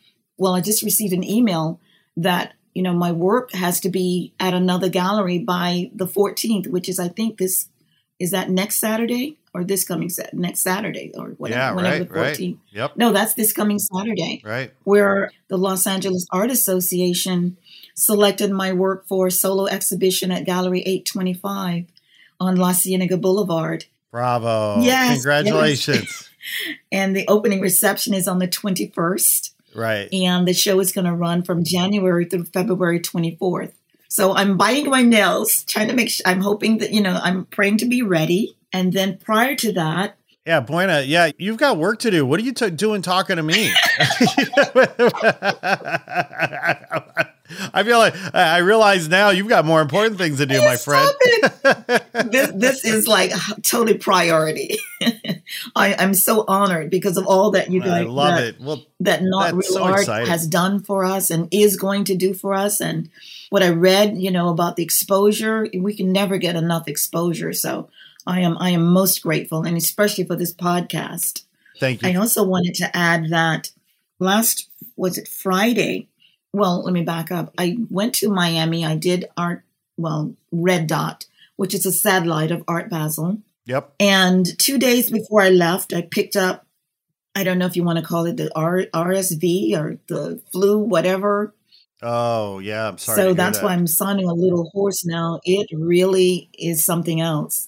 [0.42, 1.80] well, I just received an email
[2.18, 6.90] that, you know, my work has to be at another gallery by the 14th, which
[6.90, 7.68] is, I think, this
[8.20, 12.10] is that next Saturday or this coming set next Saturday or whatever, yeah, whenever right,
[12.10, 12.56] the 14th.
[12.56, 12.58] Right.
[12.72, 12.98] Yep.
[12.98, 14.42] No, that's this coming Saturday.
[14.44, 14.74] Right.
[14.84, 17.58] Where the Los Angeles Art Association
[17.94, 21.86] selected my work for a solo exhibition at Gallery 825
[22.40, 23.86] on La Cienega Boulevard.
[24.10, 24.82] Bravo.
[24.82, 25.14] Yes.
[25.14, 25.98] Congratulations.
[26.00, 26.78] Yes.
[26.92, 29.52] and the opening reception is on the 21st.
[29.76, 30.12] Right.
[30.14, 33.74] And the show is going to run from January through February 24th.
[34.08, 37.46] So I'm biting my nails, trying to make sure, I'm hoping that, you know, I'm
[37.46, 38.58] praying to be ready.
[38.74, 41.02] And then prior to that, yeah, Buena.
[41.02, 42.26] Yeah, you've got work to do.
[42.26, 43.72] What are you t- doing talking to me?
[47.74, 51.10] I feel like I realize now you've got more important things to do, my friend.
[52.32, 53.32] this, this is like
[53.64, 54.78] totally priority.
[55.76, 58.62] I, am so honored because of all that you I love that, it.
[58.62, 60.28] Well, that not real so art exciting.
[60.28, 62.80] has done for us and is going to do for us.
[62.80, 63.10] And
[63.50, 67.54] what I read, you know, about the exposure, we can never get enough exposure.
[67.54, 67.90] So
[68.26, 71.44] I am I am most grateful, and especially for this podcast.
[71.80, 72.10] Thank you.
[72.10, 73.72] I also wanted to add that
[74.20, 76.08] last was it Friday
[76.54, 77.54] well, let me back up.
[77.58, 78.86] I went to Miami.
[78.86, 79.64] I did art,
[79.98, 83.40] well, Red Dot, which is a satellite of Art Basel.
[83.66, 83.94] Yep.
[84.00, 86.66] And two days before I left, I picked up,
[87.36, 90.80] I don't know if you want to call it the R- RSV or the flu,
[90.80, 91.54] whatever.
[92.02, 92.88] Oh, yeah.
[92.90, 93.16] I'm sorry.
[93.18, 93.66] So that's that.
[93.66, 95.40] why I'm sounding a little hoarse now.
[95.46, 97.68] It really is something else.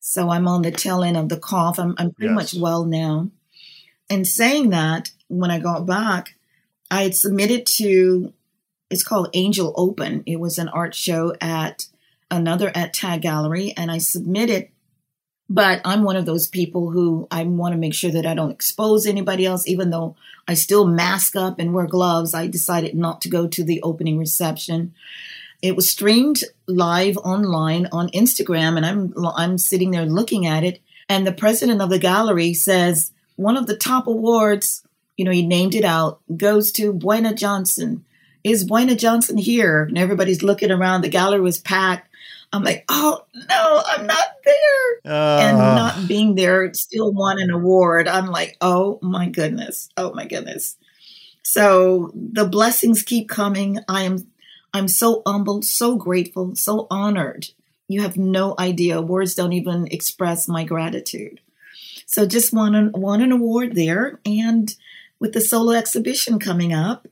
[0.00, 1.78] So I'm on the tail end of the cough.
[1.78, 2.54] I'm, I'm pretty Yes.
[2.54, 3.30] much well now.
[4.10, 6.34] And saying that, when I got back,
[6.90, 8.32] I had submitted to,
[8.90, 10.22] it's called Angel Open.
[10.26, 11.86] It was an art show at
[12.30, 14.68] another at Tag Gallery, and I submitted.
[15.50, 18.50] But I'm one of those people who I want to make sure that I don't
[18.50, 20.14] expose anybody else, even though
[20.46, 22.34] I still mask up and wear gloves.
[22.34, 24.94] I decided not to go to the opening reception.
[25.62, 30.80] It was streamed live online on Instagram, and I'm I'm sitting there looking at it.
[31.08, 34.82] And the president of the gallery says one of the top awards
[35.18, 38.04] you know, he named it out, goes to Buena Johnson.
[38.44, 39.82] Is Buena Johnson here?
[39.82, 41.02] And everybody's looking around.
[41.02, 42.08] The gallery was packed.
[42.52, 45.12] I'm like, oh no, I'm not there.
[45.12, 48.08] Uh, and not being there, still won an award.
[48.08, 49.90] I'm like, oh my goodness.
[49.96, 50.76] Oh my goodness.
[51.42, 53.80] So the blessings keep coming.
[53.88, 54.28] I am
[54.72, 57.48] I'm so humbled, so grateful, so honored.
[57.88, 59.02] You have no idea.
[59.02, 61.40] Words don't even express my gratitude.
[62.06, 64.20] So just won an, won an award there.
[64.24, 64.74] And
[65.20, 67.08] with the solo exhibition coming up.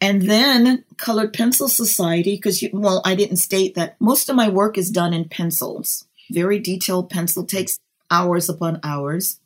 [0.00, 4.78] And then Colored Pencil Society, because, well, I didn't state that most of my work
[4.78, 6.06] is done in pencils.
[6.30, 9.40] Very detailed pencil takes hours upon hours.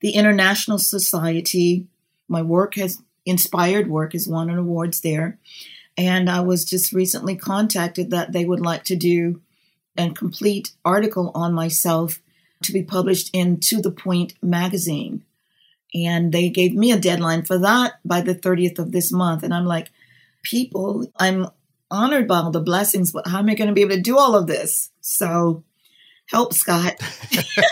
[0.00, 1.86] The International Society,
[2.28, 5.38] my work has inspired work has won an awards there.
[5.96, 9.40] And I was just recently contacted that they would like to do
[9.96, 12.20] a complete article on myself
[12.62, 15.24] to be published in To the Point magazine.
[15.94, 19.42] And they gave me a deadline for that by the 30th of this month.
[19.42, 19.90] And I'm like,
[20.42, 21.46] people, I'm
[21.90, 24.18] honored by all the blessings, but how am I going to be able to do
[24.18, 24.90] all of this?
[25.00, 25.64] So
[26.26, 26.94] help, Scott.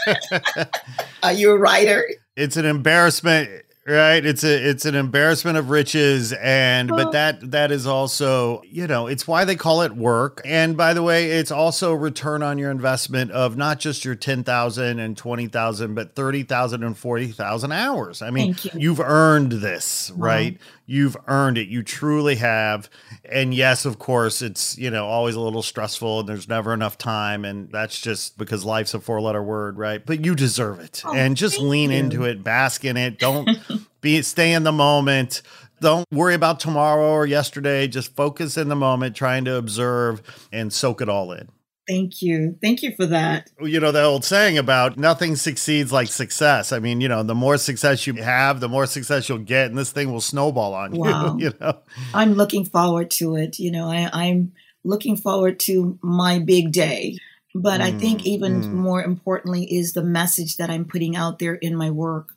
[1.23, 2.09] Are you a writer?
[2.37, 4.27] It's an embarrassment Right.
[4.27, 9.07] It's a it's an embarrassment of riches and but that that is also, you know,
[9.07, 10.41] it's why they call it work.
[10.45, 14.99] And by the way, it's also return on your investment of not just your 10,000
[14.99, 18.23] and 20,000 but 30,000 and 40,000 hours.
[18.23, 18.91] I mean, you.
[18.91, 20.55] have earned this, right?
[20.55, 20.59] Wow.
[20.87, 21.69] You've earned it.
[21.69, 22.89] You truly have.
[23.25, 26.97] And yes, of course, it's, you know, always a little stressful and there's never enough
[26.97, 30.05] time and that's just because life's a four-letter word, right?
[30.05, 31.03] But you deserve it.
[31.05, 31.99] Oh, and just lean you.
[31.99, 33.19] into it, bask in it.
[33.19, 33.49] Don't
[34.01, 35.43] be stay in the moment.
[35.81, 37.87] Don't worry about tomorrow or yesterday.
[37.87, 40.23] Just focus in the moment, trying to observe
[40.53, 41.49] and soak it all in.
[41.87, 42.59] Thank you.
[42.61, 43.51] Thank you for that.
[43.61, 46.73] You know, the old saying about nothing succeeds like success.
[46.73, 49.79] I mean, you know, the more success you have, the more success you'll get, and
[49.79, 51.37] this thing will snowball on wow.
[51.37, 51.47] you.
[51.47, 51.79] You know,
[52.13, 53.61] I'm looking forward to it.
[53.61, 57.19] You know, I, I'm looking forward to my big day.
[57.55, 58.73] But mm, I think mm, even mm.
[58.73, 62.35] more importantly is the message that I'm putting out there in my work.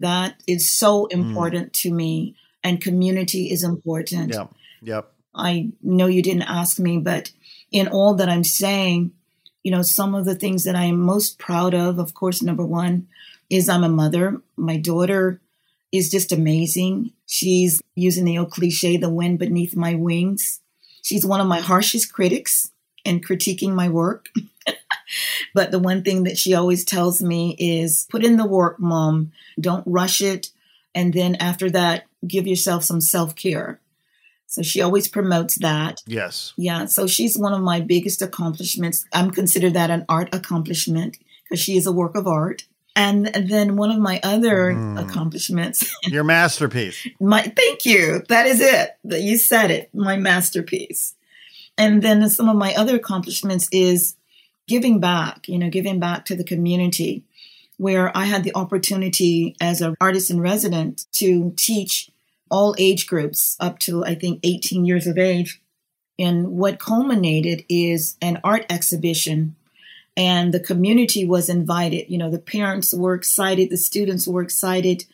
[0.00, 1.12] That is so mm.
[1.12, 1.82] important mm.
[1.82, 4.34] to me, and community is important.
[4.34, 4.54] Yep.
[4.82, 5.12] Yep.
[5.34, 7.30] I know you didn't ask me, but
[7.70, 9.12] in all that I'm saying,
[9.62, 12.64] you know, some of the things that I am most proud of, of course, number
[12.64, 13.08] one
[13.50, 14.40] is I'm a mother.
[14.56, 15.40] My daughter
[15.92, 17.12] is just amazing.
[17.26, 20.60] She's using the old cliche, the wind beneath my wings.
[21.02, 22.70] She's one of my harshest critics
[23.04, 24.28] in critiquing my work.
[25.54, 29.32] but the one thing that she always tells me is put in the work, mom.
[29.60, 30.50] Don't rush it.
[30.94, 33.80] And then after that, give yourself some self care.
[34.58, 36.02] So she always promotes that.
[36.04, 36.52] Yes.
[36.56, 36.86] Yeah.
[36.86, 39.06] So she's one of my biggest accomplishments.
[39.12, 42.66] I'm considered that an art accomplishment because she is a work of art.
[42.96, 45.00] And then one of my other mm.
[45.00, 45.94] accomplishments.
[46.02, 47.06] Your masterpiece.
[47.20, 48.24] my thank you.
[48.28, 48.98] That is it.
[49.04, 49.94] That you said it.
[49.94, 51.14] My masterpiece.
[51.76, 54.16] And then some of my other accomplishments is
[54.66, 57.22] giving back, you know, giving back to the community
[57.76, 62.10] where I had the opportunity as an artist in resident to teach
[62.50, 65.60] all age groups up to, I think, 18 years of age.
[66.18, 69.54] And what culminated is an art exhibition.
[70.16, 72.10] And the community was invited.
[72.10, 75.04] You know, the parents were excited, the students were excited.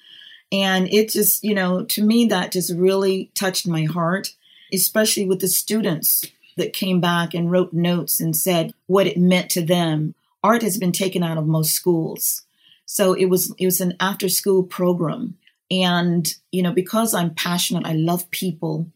[0.51, 4.35] And it just, you know, to me, that just really touched my heart,
[4.73, 6.25] especially with the students
[6.57, 10.14] that came back and wrote notes and said what it meant to them.
[10.42, 12.42] Art has been taken out of most schools.
[12.87, 15.37] So it was it was an after school program
[15.83, 18.87] and, you know, because I'm passionate, I love people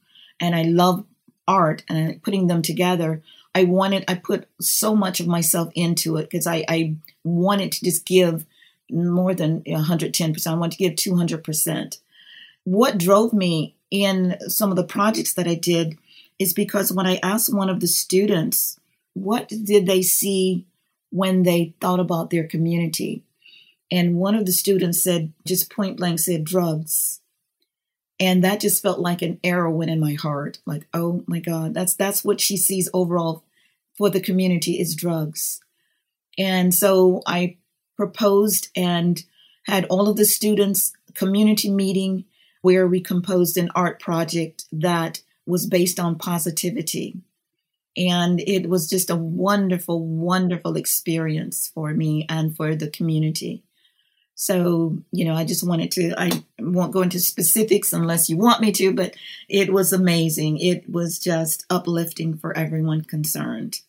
[0.41, 1.05] and I love
[1.47, 3.23] art and putting them together.
[3.55, 7.85] I wanted, I put so much of myself into it because I, I wanted to
[7.85, 8.45] just give
[8.91, 10.47] more than 110%.
[10.47, 11.99] I wanted to give 200%.
[12.64, 15.99] What drove me in some of the projects that I did
[16.38, 18.79] is because when I asked one of the students,
[19.14, 20.67] what did they see
[21.11, 23.25] when they thought about their community?
[23.90, 27.20] And one of the students said, just point blank said, drugs.
[28.20, 30.59] And that just felt like an arrow went in my heart.
[30.66, 33.44] Like, oh my God, that's that's what she sees overall
[33.96, 35.61] for the community is drugs.
[36.37, 37.57] And so I
[37.96, 39.22] proposed and
[39.66, 42.24] had all of the students community meeting
[42.62, 47.16] where we composed an art project that was based on positivity.
[47.96, 53.64] And it was just a wonderful, wonderful experience for me and for the community.
[54.40, 58.61] So, you know, I just wanted to, I won't go into specifics unless you want
[58.61, 59.16] me to, but
[59.48, 60.59] it was amazing.
[60.59, 63.81] It was just uplifting for everyone concerned.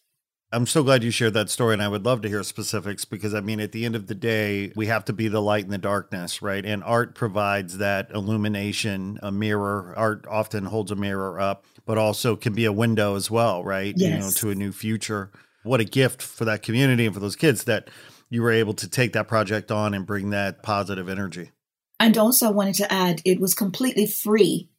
[0.51, 3.35] I'm so glad you shared that story, and I would love to hear specifics because
[3.35, 5.69] I mean, at the end of the day, we have to be the light in
[5.69, 6.65] the darkness, right?
[6.65, 9.93] And art provides that illumination, a mirror.
[9.95, 13.93] Art often holds a mirror up, but also can be a window as well, right?
[13.95, 14.09] Yes.
[14.11, 15.29] You know, to a new future.
[15.61, 17.89] What a gift for that community and for those kids that
[18.29, 21.51] you were able to take that project on and bring that positive energy.
[21.99, 24.69] And also, I wanted to add it was completely free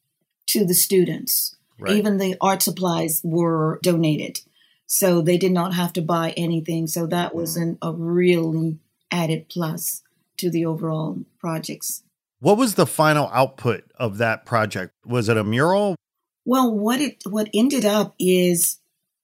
[0.49, 1.57] to the students.
[1.79, 1.97] Right.
[1.97, 4.41] Even the art supplies were donated.
[4.87, 6.87] So they did not have to buy anything.
[6.87, 7.63] So that was mm.
[7.63, 8.79] an, a really
[9.11, 10.03] added plus
[10.39, 12.03] to the overall projects.
[12.41, 14.95] What was the final output of that project?
[15.05, 15.95] Was it a mural?
[16.45, 18.79] Well, what it what ended up is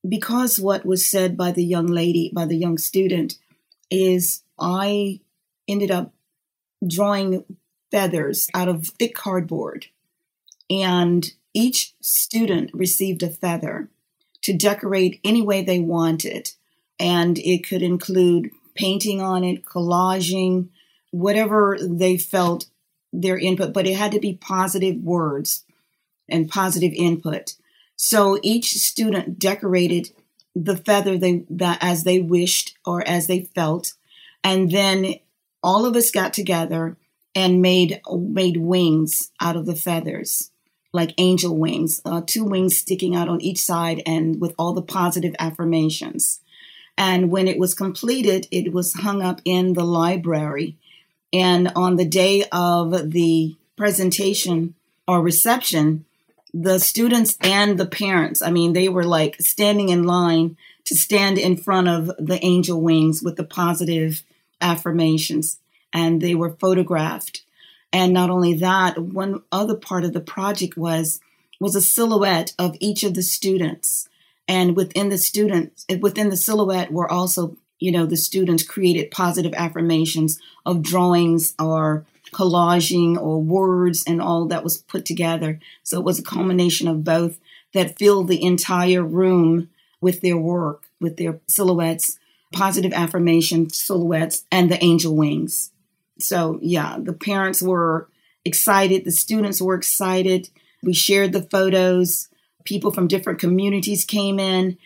[0.06, 3.36] because what was said by the young lady, by the young student,
[3.90, 5.20] is I
[5.68, 6.12] ended up
[6.86, 7.44] drawing
[7.90, 9.86] feathers out of thick cardboard
[10.68, 13.88] And each student received a feather
[14.42, 16.50] to decorate any way they wanted.
[16.98, 20.68] And it could include painting on it, collaging,
[21.10, 22.66] whatever they felt
[23.12, 25.64] their input, but it had to be positive words
[26.28, 27.54] and positive input.
[27.96, 30.10] So each student decorated
[30.56, 33.92] the feather they that as they wished or as they felt,
[34.42, 35.16] and then
[35.62, 36.96] all of us got together
[37.34, 40.50] and made made wings out of the feathers,
[40.92, 44.82] like angel wings, uh, two wings sticking out on each side, and with all the
[44.82, 46.40] positive affirmations.
[46.96, 50.78] And when it was completed, it was hung up in the library.
[51.30, 54.74] And on the day of the presentation
[55.06, 56.05] or reception,
[56.62, 61.38] the students and the parents, I mean, they were like standing in line to stand
[61.38, 64.22] in front of the angel wings with the positive
[64.60, 65.58] affirmations,
[65.92, 67.42] and they were photographed.
[67.92, 71.20] And not only that, one other part of the project was
[71.60, 74.08] was a silhouette of each of the students.
[74.48, 79.52] And within the students, within the silhouette were also, you know, the students created positive
[79.54, 85.58] affirmations of drawings or collaging or words and all that was put together.
[85.82, 87.38] So it was a combination of both
[87.72, 89.70] that filled the entire room
[90.02, 92.18] with their work, with their silhouettes,
[92.52, 95.70] positive affirmation silhouettes, and the angel wings.
[96.18, 98.08] So, yeah, the parents were
[98.44, 100.50] excited, the students were excited.
[100.82, 102.28] We shared the photos.
[102.64, 104.76] People from different communities came in,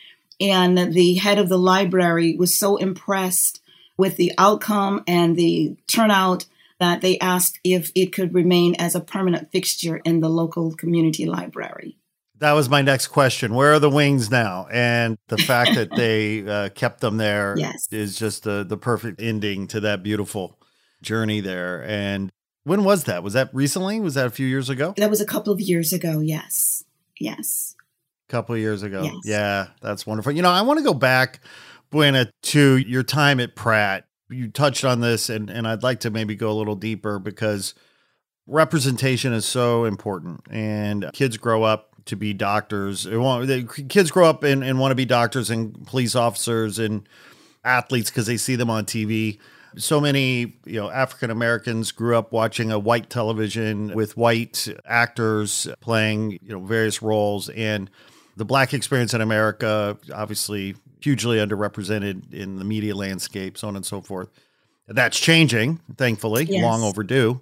[0.41, 3.61] and the head of the library was so impressed
[3.97, 6.47] with the outcome and the turnout
[6.81, 11.27] that they asked if it could remain as a permanent fixture in the local community
[11.27, 11.97] library.
[12.39, 13.55] That was my next question.
[13.55, 14.67] Where are the wings now?
[14.73, 17.87] And the fact that they uh, kept them there yes.
[17.93, 20.59] is just the, the perfect ending to that beautiful
[21.03, 21.85] journey there.
[21.85, 22.33] And
[22.65, 23.23] when was that?
[23.23, 24.01] Was that recently?
[24.01, 24.95] Was that a few years ago?
[24.97, 26.21] That was a couple of years ago.
[26.21, 26.85] Yes.
[27.19, 27.77] Yes.
[28.29, 29.03] A couple of years ago.
[29.03, 29.15] Yes.
[29.25, 30.33] Yeah, that's wonderful.
[30.33, 31.41] You know, I want to go back,
[31.91, 36.11] Buena, to your time at Pratt you touched on this and and I'd like to
[36.11, 37.75] maybe go a little deeper because
[38.47, 43.07] representation is so important and kids grow up to be doctors.
[43.89, 47.09] Kids grow up and, and want to be doctors and police officers and
[47.65, 49.39] athletes because they see them on tv
[49.77, 55.69] so many you know african americans grew up watching a white television with white actors
[55.81, 57.91] playing you know various roles and
[58.37, 63.85] the black experience in america obviously hugely underrepresented in the media landscape, so on and
[63.85, 64.29] so forth.
[64.89, 66.63] That's changing, thankfully, yes.
[66.63, 67.41] long overdue.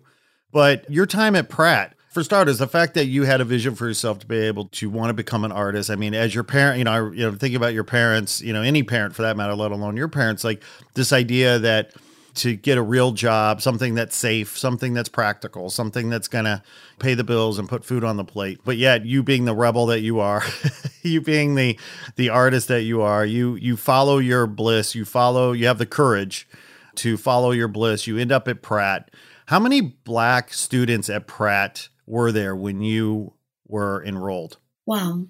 [0.52, 3.86] But your time at Pratt, for starters, the fact that you had a vision for
[3.86, 5.90] yourself to be able to want to become an artist.
[5.90, 8.52] I mean, as your parent, you know, I, you know, think about your parents, you
[8.52, 10.62] know, any parent for that matter, let alone your parents, like
[10.94, 11.92] this idea that
[12.38, 16.62] to get a real job, something that's safe, something that's practical, something that's going to
[16.98, 18.60] pay the bills and put food on the plate.
[18.64, 20.42] But yet, you being the rebel that you are,
[21.02, 21.78] you being the
[22.16, 25.86] the artist that you are, you you follow your bliss, you follow, you have the
[25.86, 26.48] courage
[26.96, 28.06] to follow your bliss.
[28.06, 29.10] You end up at Pratt.
[29.46, 33.34] How many black students at Pratt were there when you
[33.66, 34.58] were enrolled?
[34.84, 35.26] Wow.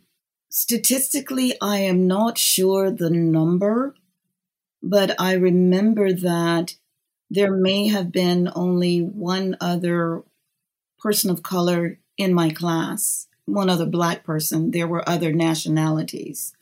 [0.49, 3.95] Statistically, I am not sure the number,
[4.83, 6.77] but I remember that
[7.31, 10.23] there may have been only one other
[10.99, 14.71] person of color in my class, one other black person.
[14.71, 16.55] There were other nationalities.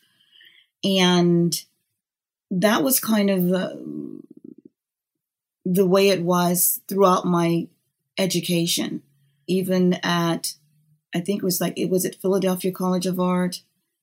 [0.84, 1.60] And
[2.50, 4.20] that was kind of the,
[5.64, 7.68] the way it was throughout my
[8.18, 9.02] education,
[9.46, 10.54] even at,
[11.14, 13.62] I think it was like, it was at Philadelphia College of Art.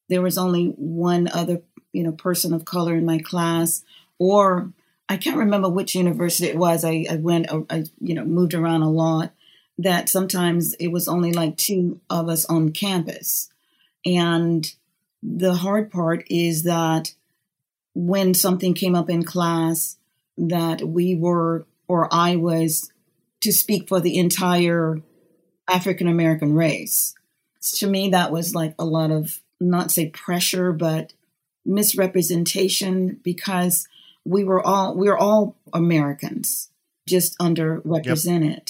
[0.10, 1.62] There was only one other,
[1.92, 3.84] you know, person of color in my class,
[4.20, 4.74] or
[5.10, 6.84] I can't remember which university it was.
[6.84, 9.34] I, I went, uh, I, you know, moved around a lot.
[9.78, 13.50] That sometimes it was only like two of us on campus.
[14.06, 14.72] And
[15.22, 17.14] the hard part is that
[17.96, 19.98] when something came up in class,
[20.38, 22.92] that we were, or I was,
[23.42, 25.02] to speak for the entire
[25.68, 27.14] African American race.
[27.76, 31.14] To me, that was like a lot of, not say pressure, but
[31.66, 33.88] misrepresentation because
[34.26, 36.70] we were all we were all Americans,
[37.08, 38.54] just underrepresented.
[38.54, 38.70] Yep.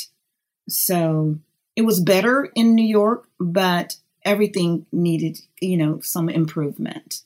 [0.70, 1.40] So
[1.76, 7.22] it was better in New York, but everything needed, you know, some improvement.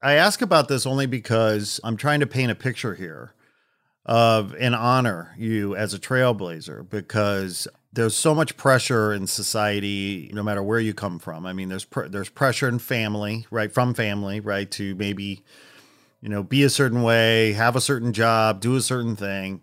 [0.00, 3.34] I ask about this only because I'm trying to paint a picture here
[4.06, 10.42] of and honor you as a trailblazer because there's so much pressure in society no
[10.42, 11.44] matter where you come from.
[11.44, 13.72] I mean there's pr- there's pressure in family, right?
[13.72, 15.44] From family, right, to maybe
[16.20, 19.62] you know, be a certain way, have a certain job, do a certain thing.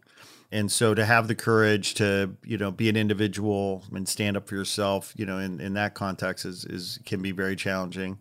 [0.52, 4.48] And so to have the courage to, you know, be an individual and stand up
[4.48, 8.20] for yourself, you know, in, in that context is, is can be very challenging.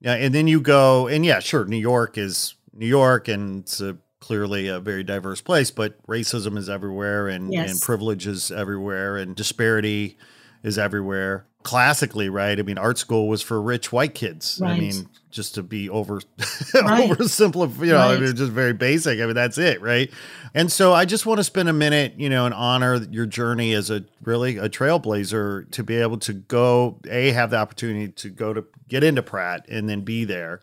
[0.00, 0.14] Yeah.
[0.14, 1.64] And then you go and yeah, sure.
[1.64, 6.56] New York is New York and it's a, clearly a very diverse place, but racism
[6.58, 7.70] is everywhere and, Yes.
[7.70, 10.18] and privilege is everywhere and disparity
[10.66, 11.46] is everywhere.
[11.62, 12.58] Classically, right?
[12.58, 14.60] I mean, art school was for rich white kids.
[14.62, 16.20] I mean, just to be over
[16.74, 17.10] Right.
[17.10, 18.20] oversimplify, you know, I Right.
[18.20, 19.20] mean, just very basic.
[19.20, 20.08] I mean, that's it, right?
[20.54, 23.72] And so I just want to spend a minute, you know, and honor your journey
[23.74, 28.28] as a really a trailblazer to be able to go, A, have the opportunity to
[28.30, 30.60] go to get into Pratt and then be there.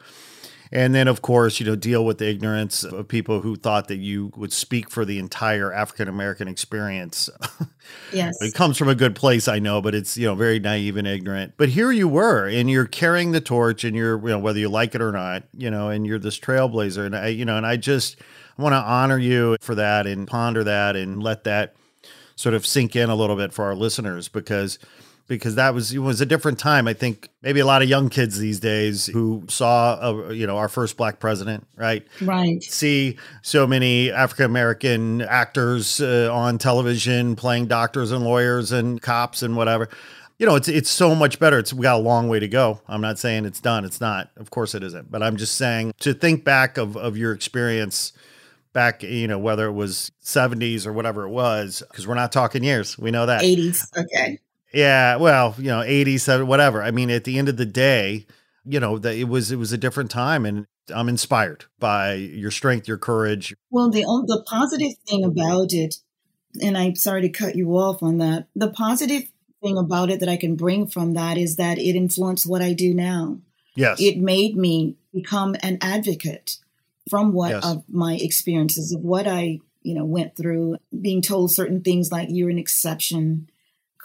[0.73, 3.97] And then, of course, you know, deal with the ignorance of people who thought that
[3.97, 7.29] you would speak for the entire African American experience.
[8.13, 8.41] Yes.
[8.41, 11.05] It comes from a good place, I know, but it's you know very naive and
[11.05, 11.55] ignorant.
[11.57, 14.69] But here you were, and you're carrying the torch, and you're you know whether you
[14.69, 17.65] like it or not, you know, and you're this trailblazer, and I you know, and
[17.65, 18.15] I just
[18.57, 21.75] want to honor you for that and ponder that and let that
[22.35, 24.79] sort of sink in a little bit for our listeners because
[25.27, 26.87] because that was it was a different time.
[26.87, 30.57] I think maybe a lot of young kids these days who saw a, you know
[30.57, 32.05] our first black president, right?
[32.21, 32.61] Right.
[32.63, 39.41] see so many African American actors uh, on television playing doctors and lawyers and cops
[39.41, 39.89] and whatever.
[40.39, 41.59] You know, it's it's so much better.
[41.59, 42.81] It's we got a long way to go.
[42.87, 43.85] I'm not saying it's done.
[43.85, 44.29] It's not.
[44.35, 45.09] Of course it isn't.
[45.11, 48.13] But I'm just saying to think back of of your experience
[48.73, 52.63] back, you know, whether it was 70s or whatever it was, because we're not talking
[52.63, 52.97] years.
[52.97, 53.43] We know that.
[53.43, 53.95] 80s.
[53.95, 54.39] Okay.
[54.73, 56.81] Yeah, well, you know, 87 whatever.
[56.81, 58.25] I mean, at the end of the day,
[58.65, 62.51] you know, that it was it was a different time and I'm inspired by your
[62.51, 63.55] strength, your courage.
[63.69, 65.95] Well, the the positive thing about it,
[66.61, 68.47] and I'm sorry to cut you off on that.
[68.55, 69.23] The positive
[69.61, 72.73] thing about it that I can bring from that is that it influenced what I
[72.73, 73.37] do now.
[73.75, 73.99] Yes.
[74.01, 76.57] It made me become an advocate
[77.09, 77.65] from what Yes.
[77.65, 82.27] of my experiences of what I, you know, went through, being told certain things like
[82.29, 83.49] you're an exception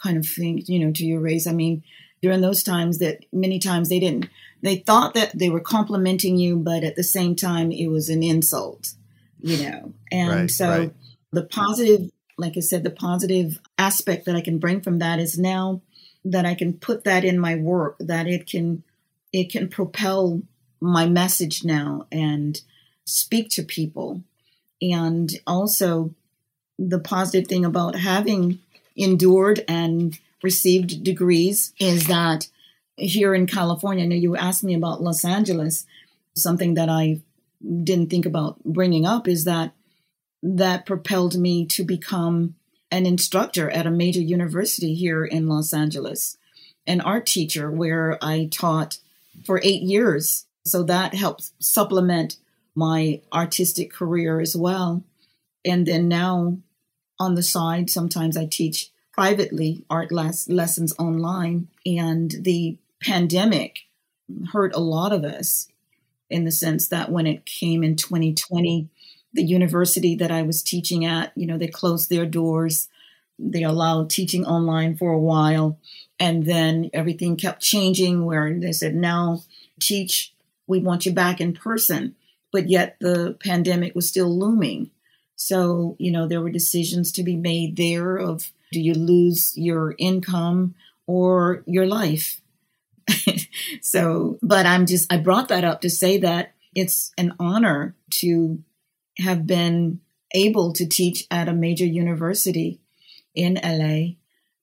[0.02, 1.46] kind of thing, you know, to your race.
[1.46, 1.82] I mean,
[2.22, 4.28] during those times that many times they didn't
[4.62, 8.22] they thought that they were complimenting you, but at the same time it was an
[8.22, 8.94] insult,
[9.40, 9.92] you know.
[10.10, 10.94] And Right, so right.
[11.32, 15.38] the positive, like I said, the positive aspect that I can bring from that is
[15.38, 15.82] now
[16.24, 18.82] that I can put that in my work, that it can
[19.32, 20.42] it can propel
[20.80, 22.60] my message now and
[23.04, 24.22] speak to people.
[24.80, 26.14] And also
[26.78, 28.60] the positive thing about having
[28.98, 32.48] endured and received degrees is that
[32.96, 35.86] here in California, I know you asked me about Los Angeles,
[36.34, 37.20] something that I
[37.62, 39.72] didn't think about bringing up is that
[40.42, 42.54] that propelled me to become
[42.90, 46.36] an instructor at a major university here in Los Angeles,
[46.86, 48.98] an art teacher where I taught
[49.44, 50.46] for eight years.
[50.64, 52.36] So that helped supplement
[52.74, 55.02] my artistic career as well.
[55.64, 56.58] And then now
[57.18, 61.68] on the side, sometimes I teach privately art les- lessons online.
[61.84, 63.80] And the pandemic
[64.52, 65.68] hurt a lot of us
[66.30, 68.88] in the sense that when it came in 2020,
[69.32, 72.88] the university that I was teaching at, you know, they closed their doors.
[73.38, 75.78] They allowed teaching online for a while.
[76.20, 79.42] And then everything kept changing where they said, now
[79.80, 80.34] teach,
[80.66, 82.14] we want you back in person.
[82.52, 84.90] But yet the pandemic was still looming.
[85.38, 89.94] So, you know, there were decisions to be made there of do you lose your
[89.96, 90.74] income
[91.06, 92.40] or your life?
[93.80, 98.62] so, but I'm just, I brought that up to say that it's an honor to
[99.18, 100.00] have been
[100.34, 102.80] able to teach at a major university
[103.32, 104.16] in LA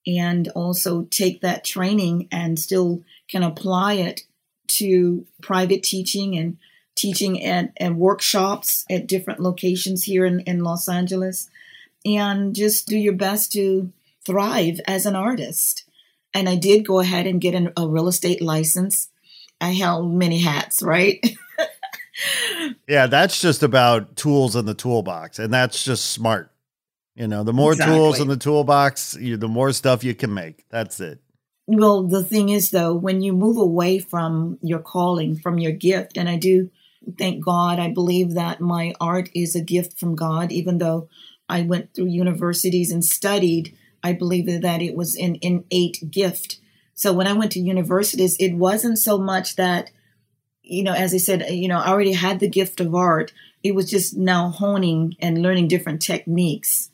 [0.06, 4.26] and also take that training and still can apply it
[4.68, 6.58] to private teaching and
[6.96, 11.48] teaching at, at workshops at different locations here in, in Los Angeles
[12.04, 13.92] and just do your best to
[14.24, 15.84] thrive as an artist.
[16.34, 19.08] And I did go ahead and get an, a real estate license.
[19.60, 21.24] I held many hats, right?
[22.88, 26.50] Yeah, that's just about tools in the toolbox, and that's just smart.
[27.14, 30.64] You know, the more tools in the toolbox, you, the more stuff you can make.
[30.68, 31.20] That's it.
[31.66, 36.16] Well, the thing is, though, when you move away from your calling, from your gift,
[36.16, 36.70] and I do
[37.18, 41.08] thank God, I believe that my art is a gift from God, even though
[41.48, 46.58] I went through universities and studied, I believe that it was an innate gift.
[46.94, 49.90] So when I went to universities, it wasn't so much that,
[50.62, 53.32] you know, as I said, you know, I already had the gift of art.
[53.62, 56.90] It was just now honing and learning different techniques.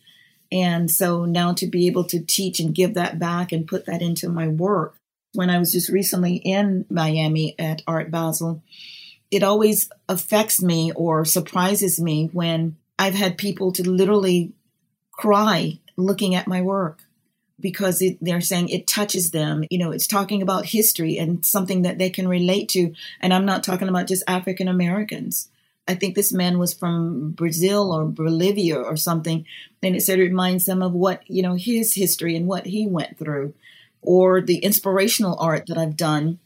[0.51, 4.03] And so now to be able to teach and give that back and put that
[4.03, 4.97] into my work.
[5.35, 8.63] When I was just recently in Miami at Art Basel,
[9.33, 14.53] it always affects me or surprises me when I've had people to literally
[15.11, 17.01] cry looking at my work
[17.59, 19.64] because it, they're saying it touches them.
[19.70, 22.93] You know, it's talking about history and something that they can relate to.
[23.20, 25.49] And I'm not talking about just African Americans.
[25.89, 29.47] I think this man was from Brazil or Bolivia or something.
[29.83, 32.87] And it said it reminds them of what, you know, his history and what he
[32.87, 33.55] went through.
[34.03, 36.41] Or the inspirational art that I've done,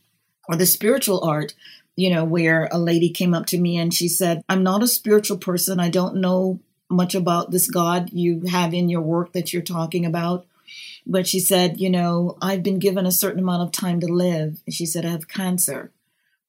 [0.49, 1.55] or the spiritual art,
[1.97, 4.89] you know, where a lady came up to me and she said, I'm not a
[4.89, 5.81] spiritual person.
[5.81, 10.05] I don't know much about this God you have in your work that you're talking
[10.05, 10.47] about.
[11.07, 14.61] But she said, You know, I've been given a certain amount of time to live.
[14.67, 15.91] And she said, I have cancer.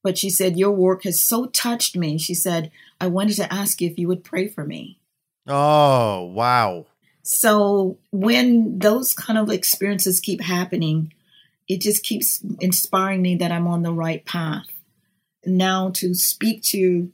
[0.03, 2.17] But she said, Your work has so touched me.
[2.17, 4.99] She said, I wanted to ask you if you would pray for me.
[5.47, 6.87] Oh, wow.
[7.23, 11.13] So when those kind of experiences keep happening,
[11.67, 14.67] it just keeps inspiring me that I'm on the right path.
[15.45, 17.11] Now to speak to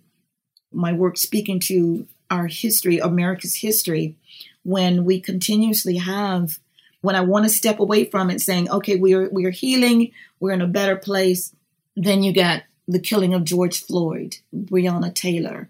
[0.72, 4.16] my work, speaking to our history, America's history,
[4.64, 6.60] when we continuously have
[7.04, 10.12] when I want to step away from it, saying, okay, we are we are healing,
[10.40, 11.54] we're in a better place,
[11.98, 15.70] then you got the killing of George Floyd, Breonna Taylor,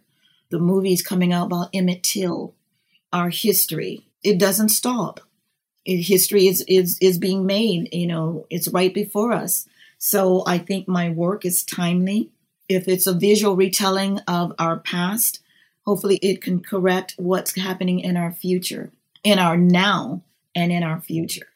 [0.52, 2.54] the movies coming out about Emmett Till,
[3.12, 4.06] our history.
[4.24, 5.22] It doesn't stop.
[5.86, 9.68] It, history is, is is being made, you know, it's right before us.
[9.98, 12.30] So I think my work is timely.
[12.74, 15.42] If it's a visual retelling of our past,
[15.86, 18.92] hopefully it can correct what's happening in our future,
[19.24, 20.24] in our now
[20.56, 21.48] and in our future,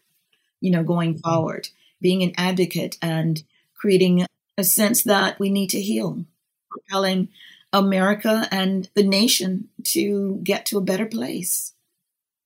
[0.61, 1.27] you know, going mm-hmm.
[1.27, 3.43] forward, being an advocate and
[3.73, 6.23] creating a sense that we need to heal,
[6.69, 7.29] propelling
[7.73, 11.73] America and the nation to get to a better place.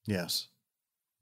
[0.06, 0.48] Yes.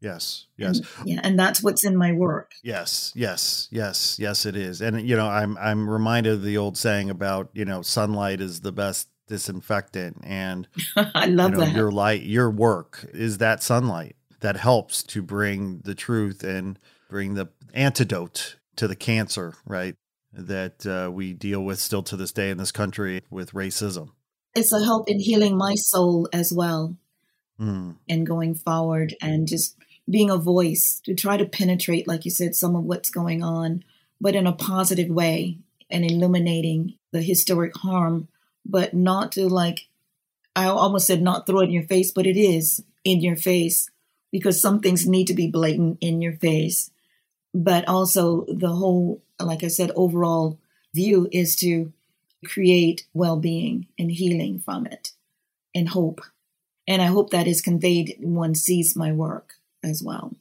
[0.02, 0.80] Yes, yes.
[0.80, 2.54] And, yeah, and that's what's in my work.
[2.64, 4.82] Yes, yes, yes, yes it is.
[4.82, 8.62] And you know, I'm I'm reminded of the old saying about, you know, sunlight is
[8.62, 11.76] the best disinfectant and I love you know, that.
[11.76, 16.80] Your light, your work is that sunlight that helps to bring the truth and
[17.10, 19.96] bring the antidote to the cancer, right?
[20.32, 24.12] That uh, we deal with still to this day in this country with racism.
[24.56, 26.96] It's a help in healing my soul as well
[27.60, 27.96] mm.
[28.08, 29.76] and going forward and just
[30.10, 33.84] being a voice to try to penetrate, like you said, some of what's going on,
[34.20, 35.58] but in a positive way
[35.90, 38.28] and illuminating the historic harm,
[38.66, 39.88] but not to like,
[40.56, 43.90] I almost said not throw it in your face, but it is in your face
[44.32, 46.92] because some things need to be blatant in your face.
[47.54, 50.60] But also, the whole, like I said, overall
[50.94, 51.92] view is to
[52.46, 55.12] create well being and healing from it
[55.74, 56.22] and hope.
[56.88, 60.34] And I hope that is conveyed when one sees my work as well.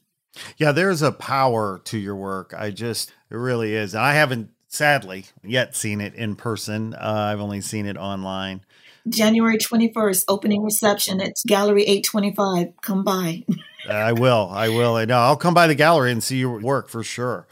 [0.57, 2.53] Yeah, there's a power to your work.
[2.55, 3.95] I just, it really is.
[3.95, 6.93] I haven't sadly yet seen it in person.
[6.93, 8.61] Uh, I've only seen it online.
[9.07, 12.73] January 21st, opening reception at Gallery 825.
[12.81, 13.43] Come by.
[13.89, 14.49] I will.
[14.51, 14.97] I will.
[14.97, 17.47] And I'll come by the gallery and see your work for sure.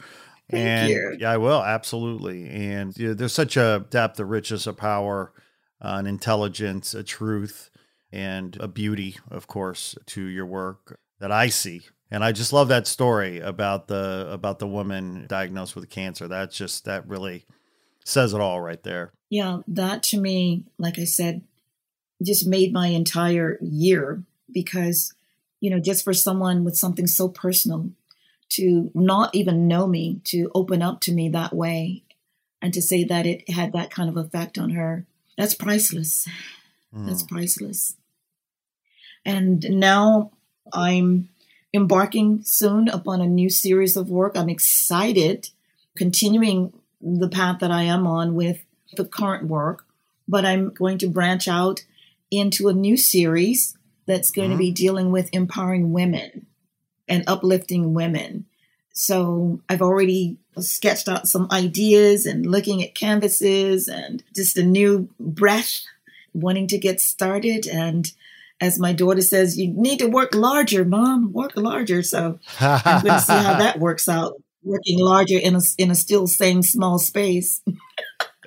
[0.50, 1.16] Thank and you.
[1.20, 2.48] yeah, I will absolutely.
[2.48, 5.32] And you know, there's such a depth, a richness, a power,
[5.80, 7.70] uh, an intelligence, a truth,
[8.12, 11.82] and a beauty, of course, to your work that I see.
[12.10, 16.26] And I just love that story about the about the woman diagnosed with cancer.
[16.26, 17.44] That's just that really
[18.04, 19.12] says it all right there.
[19.28, 21.42] Yeah, that to me, like I said,
[22.22, 25.12] just made my entire year because
[25.60, 27.90] you know, just for someone with something so personal
[28.50, 32.04] to not even know me, to open up to me that way,
[32.62, 35.06] and to say that it had that kind of effect on her,
[35.36, 36.26] that's priceless.
[36.94, 37.06] Mm.
[37.06, 37.96] That's priceless.
[39.24, 40.32] And now
[40.72, 41.28] I'm
[41.74, 44.36] embarking soon upon a new series of work.
[44.36, 45.50] I'm excited,
[45.96, 48.64] continuing the path that I am on with
[48.96, 49.84] the current work,
[50.26, 51.84] but I'm going to branch out
[52.30, 54.58] into a new series that's going mm-hmm.
[54.58, 56.46] to be dealing with empowering women
[57.08, 58.46] and uplifting women.
[58.92, 65.08] So I've already sketched out some ideas and looking at canvases and just a new
[65.20, 65.82] breath,
[66.34, 67.66] wanting to get started.
[67.66, 68.10] And
[68.60, 72.02] as my daughter says, you need to work larger, mom, work larger.
[72.02, 75.94] So I'm going to see how that works out, working larger in a, in a
[75.94, 77.62] still same small space.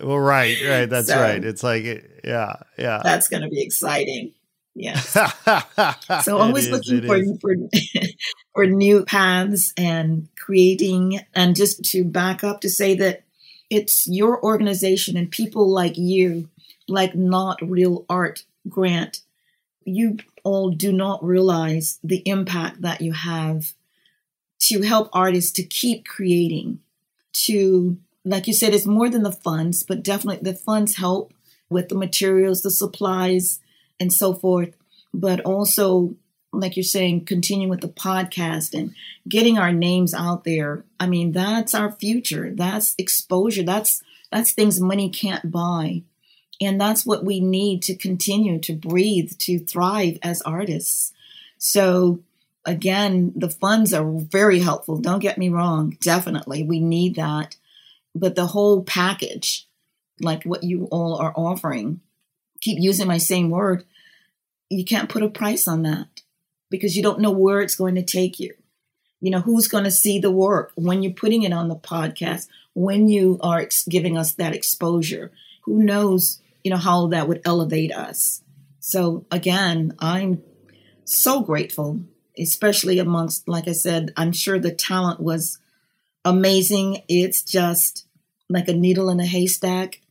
[0.02, 0.86] well, right, right.
[0.90, 1.44] That's so, right.
[1.44, 1.84] It's like,
[2.24, 3.02] yeah, yeah.
[3.04, 4.34] That's going to be exciting.
[4.74, 5.00] Yeah.
[6.22, 7.56] so always is, looking for, for
[8.54, 13.24] for new paths and creating and just to back up to say that
[13.70, 16.50] it's your organization and people like you,
[16.88, 19.22] like not real art grant,
[19.84, 23.74] you all do not realize the impact that you have
[24.60, 26.80] to help artists to keep creating,
[27.34, 31.34] to like you said, it's more than the funds, but definitely the funds help
[31.70, 33.60] with the materials, the supplies,
[34.00, 34.76] and so forth,
[35.14, 36.16] but also
[36.54, 38.94] like you're saying, continue with the podcast and
[39.28, 40.84] getting our names out there.
[41.00, 42.52] I mean, that's our future.
[42.54, 43.64] That's exposure.
[43.64, 44.02] That's
[44.32, 46.04] that's things money can't buy.
[46.62, 51.12] And that's what we need to continue to breathe, to thrive as artists.
[51.58, 52.20] So
[52.66, 54.98] again, the funds are very helpful.
[54.98, 55.98] Don't get me wrong.
[56.02, 56.64] Definitely.
[56.64, 57.58] We need that.
[58.14, 59.68] But the whole package,
[60.20, 62.02] like what you all are offering,
[62.60, 63.84] keep using my same word,
[64.70, 66.22] you can't put a price on that
[66.70, 68.54] because you don't know where it's going to take you.
[69.20, 72.48] You know, who's going to see the work when you're putting it on the podcast,
[72.74, 75.32] when you are giving us that exposure?
[75.64, 78.44] Who knows, you know, how that would elevate us.
[78.80, 80.44] So again, I'm
[81.06, 82.02] so grateful,
[82.38, 85.60] especially amongst, like I said, I'm sure the talent was
[86.26, 87.04] amazing.
[87.08, 88.06] It's just
[88.50, 90.02] like a needle in a haystack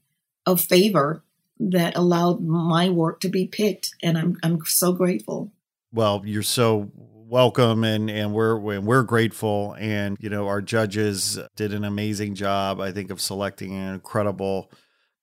[0.47, 1.23] of favor
[1.59, 3.95] that allowed my work to be picked.
[4.03, 5.53] And I'm, I'm so grateful
[5.93, 6.91] well, you're so
[7.29, 12.81] welcome and and we're we're grateful and you know our judges did an amazing job
[12.81, 14.73] I think of selecting an incredible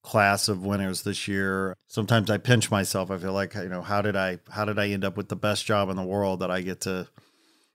[0.08, 1.76] class of winners this year.
[1.88, 3.12] Sometimes I pinch myself.
[3.12, 5.36] I feel like you know how did I how did I end up with the
[5.36, 7.10] best job in the world that I get to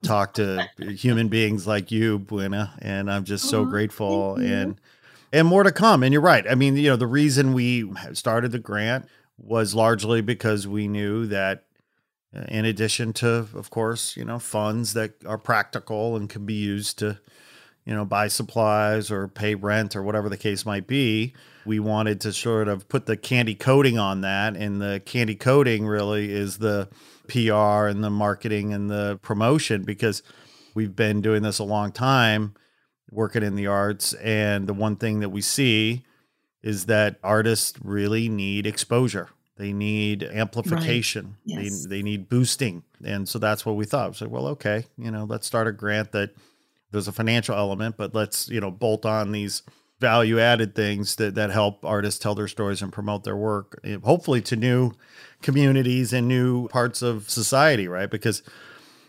[0.02, 4.80] talk to human beings like you, Buena, and I'm just so oh, grateful and
[5.30, 6.02] and more to come.
[6.02, 6.46] And you're right.
[6.48, 9.06] I mean, you know, the reason we started the grant
[9.36, 11.64] was largely because we knew that
[12.34, 16.54] uh, in addition to, of course, you know, funds that are practical and can be
[16.54, 17.18] used to,
[17.84, 21.34] you know, buy supplies or pay rent or whatever the case might be.
[21.64, 24.56] We wanted to sort of put the candy coating on that.
[24.56, 26.88] And the candy coating really is the
[27.28, 30.22] PR and the marketing and the promotion because
[30.74, 32.54] we've been doing this a long time,
[33.10, 34.12] working in the arts.
[34.14, 36.02] And the one thing that we see
[36.62, 39.28] is that artists really need exposure
[39.62, 41.36] they need amplification.
[41.46, 41.64] Right.
[41.64, 41.84] Yes.
[41.84, 42.82] They, they need boosting.
[43.04, 44.10] And so that's what we thought.
[44.10, 46.30] We said, well, okay, you know, let's start a grant that
[46.90, 49.62] there's a financial element, but let's, you know, bolt on these
[50.02, 53.96] value added things that, that help artists tell their stories and promote their work, eh,
[54.04, 54.92] hopefully to new
[55.40, 58.10] communities and new parts of society, right?
[58.10, 58.42] Because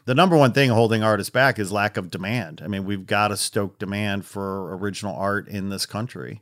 [0.06, 2.62] the number one thing holding artists back is lack of demand.
[2.64, 6.42] I mean, we've got to stoke demand for original art in this country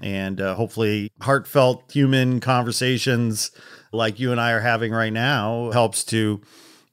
[0.00, 3.50] and uh, hopefully heartfelt human conversations
[3.92, 6.40] like you and I are having right now helps to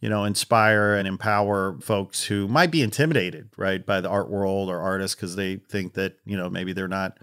[0.03, 4.69] you know inspire and empower folks who might be intimidated right by the art world
[4.69, 7.17] or artists because they think that you know maybe they're not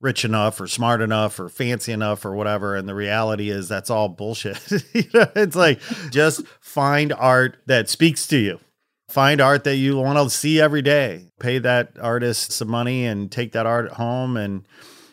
[0.00, 3.90] rich enough or smart enough or fancy enough or whatever and the reality is that's
[3.90, 4.62] all bullshit.
[4.94, 8.60] You know it's like just find art that speaks to you.
[9.08, 11.32] Find art that you want to see every day.
[11.40, 14.68] Pay that artist some money and take that art home and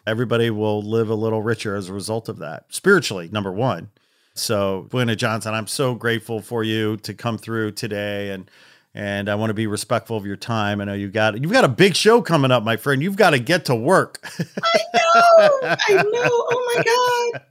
[0.06, 2.66] everybody will live a little richer as a result of that.
[2.70, 3.89] Spiritually number one
[4.34, 8.49] so buena johnson i'm so grateful for you to come through today and
[8.93, 10.82] and i want to be respectful of your time.
[10.82, 13.01] I know you got you've got a big show coming up my friend.
[13.01, 14.19] You've got to get to work.
[14.23, 15.59] I know!
[15.63, 16.11] I know!
[16.13, 17.41] Oh my god!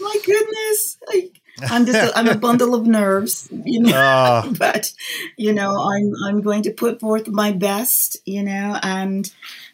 [0.00, 0.98] My goodness!
[1.06, 3.96] Like I'm just a, I'm a bundle of nerves, you know.
[3.96, 4.92] Uh, but
[5.36, 9.30] you know, I'm I'm going to put forth my best, you know, and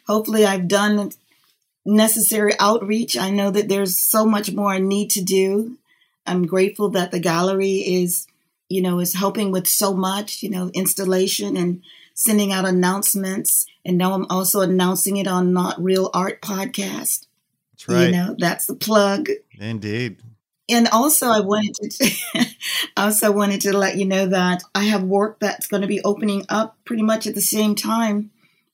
[0.07, 1.11] hopefully I've done
[1.85, 3.17] necessary outreach.
[3.17, 5.77] I know that there's so much more I need to do.
[6.25, 8.27] I'm grateful that the gallery is,
[8.69, 11.81] you know, is helping with so much, you know, installation and
[12.13, 13.65] sending out announcements.
[13.83, 17.27] And now I'm also announcing it on Not Real Art podcast.
[17.73, 18.05] That's right.
[18.05, 19.29] You know, that's the plug.
[19.59, 20.17] Indeed.
[20.67, 22.45] And also I wanted to
[22.97, 26.45] also wanted to let you know that I have work that's going to be opening
[26.49, 28.31] up pretty much at the same time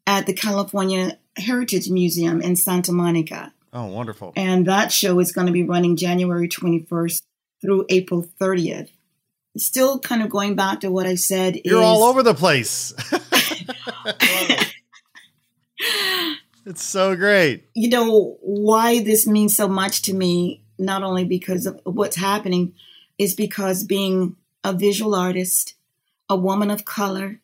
[0.08, 3.54] at the California Heritage Museum in Santa Monica.
[3.74, 4.34] Oh, wonderful.
[4.36, 7.22] And that show is going to be running January 21st
[7.62, 8.90] through April 30th.
[9.58, 12.94] Still kind of going back to what I said You're is, all over the place.
[16.66, 17.66] it's so great.
[17.74, 22.74] You know, why this means so much to me, not only because of what's happening,
[23.18, 25.76] is because being a visual artist,
[26.30, 27.42] a woman of color,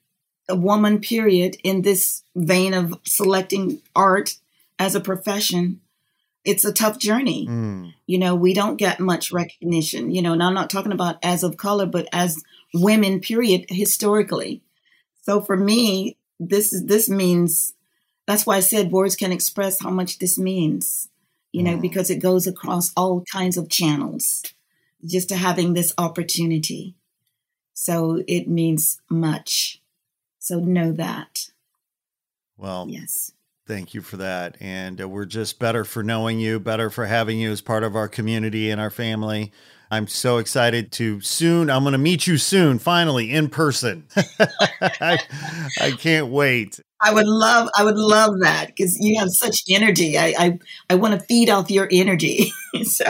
[0.48, 4.36] a woman, period, in this vein of selecting art
[4.80, 5.82] as a profession,
[6.48, 7.46] it's a tough journey.
[7.46, 7.94] Mm.
[8.06, 11.44] You know, we don't get much recognition, you know, and I'm not talking about as
[11.44, 12.42] of color, but as
[12.74, 14.62] women, period, historically.
[15.24, 17.74] So for me, this is this means
[18.26, 21.10] that's why I said words can express how much this means,
[21.52, 21.82] you know, mm.
[21.82, 24.44] because it goes across all kinds of channels
[25.06, 26.96] just to having this opportunity.
[27.74, 29.82] So it means much.
[30.40, 31.50] So know that.
[32.56, 33.34] Well, yes.
[33.68, 34.56] Thank you for that.
[34.62, 37.98] And uh, we're just better for knowing you, better for having you as part of
[37.98, 39.52] our community and our family.
[39.92, 41.70] I'm so excited to soon.
[41.70, 44.06] I'm going to meet you soon, finally, in person.
[44.82, 45.20] I,
[45.82, 46.80] I can't wait.
[47.02, 50.18] I would love, I would love that because you have such energy.
[50.18, 50.60] I, I,
[50.90, 52.52] I want to feed off your energy.
[52.84, 53.06] so,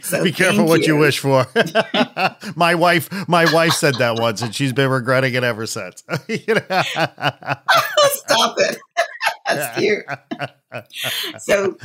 [0.00, 0.94] so, be careful what you.
[0.94, 1.46] you wish for.
[2.56, 6.02] my wife, my wife said that once, and she's been regretting it ever since.
[6.02, 6.28] Stop
[8.58, 8.78] it.
[9.46, 10.04] That's cute.
[11.38, 11.76] So,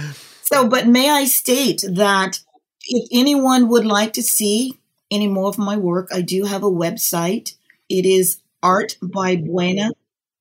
[0.43, 2.39] so, but may I state that
[2.85, 4.79] if anyone would like to see
[5.11, 7.55] any more of my work, I do have a website.
[7.87, 9.91] It is Art by Buena,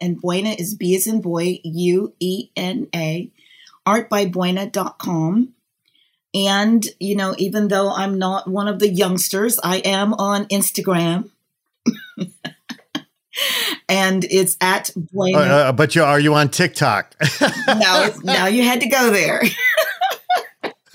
[0.01, 3.31] and Buena is B as in boy, U E N A,
[3.87, 5.55] artbybuena.com.
[6.35, 11.31] And, you know, even though I'm not one of the youngsters, I am on Instagram.
[13.89, 15.39] and it's at Buena.
[15.39, 17.15] Uh, but you are you on TikTok?
[17.69, 19.43] now, now you had to go there.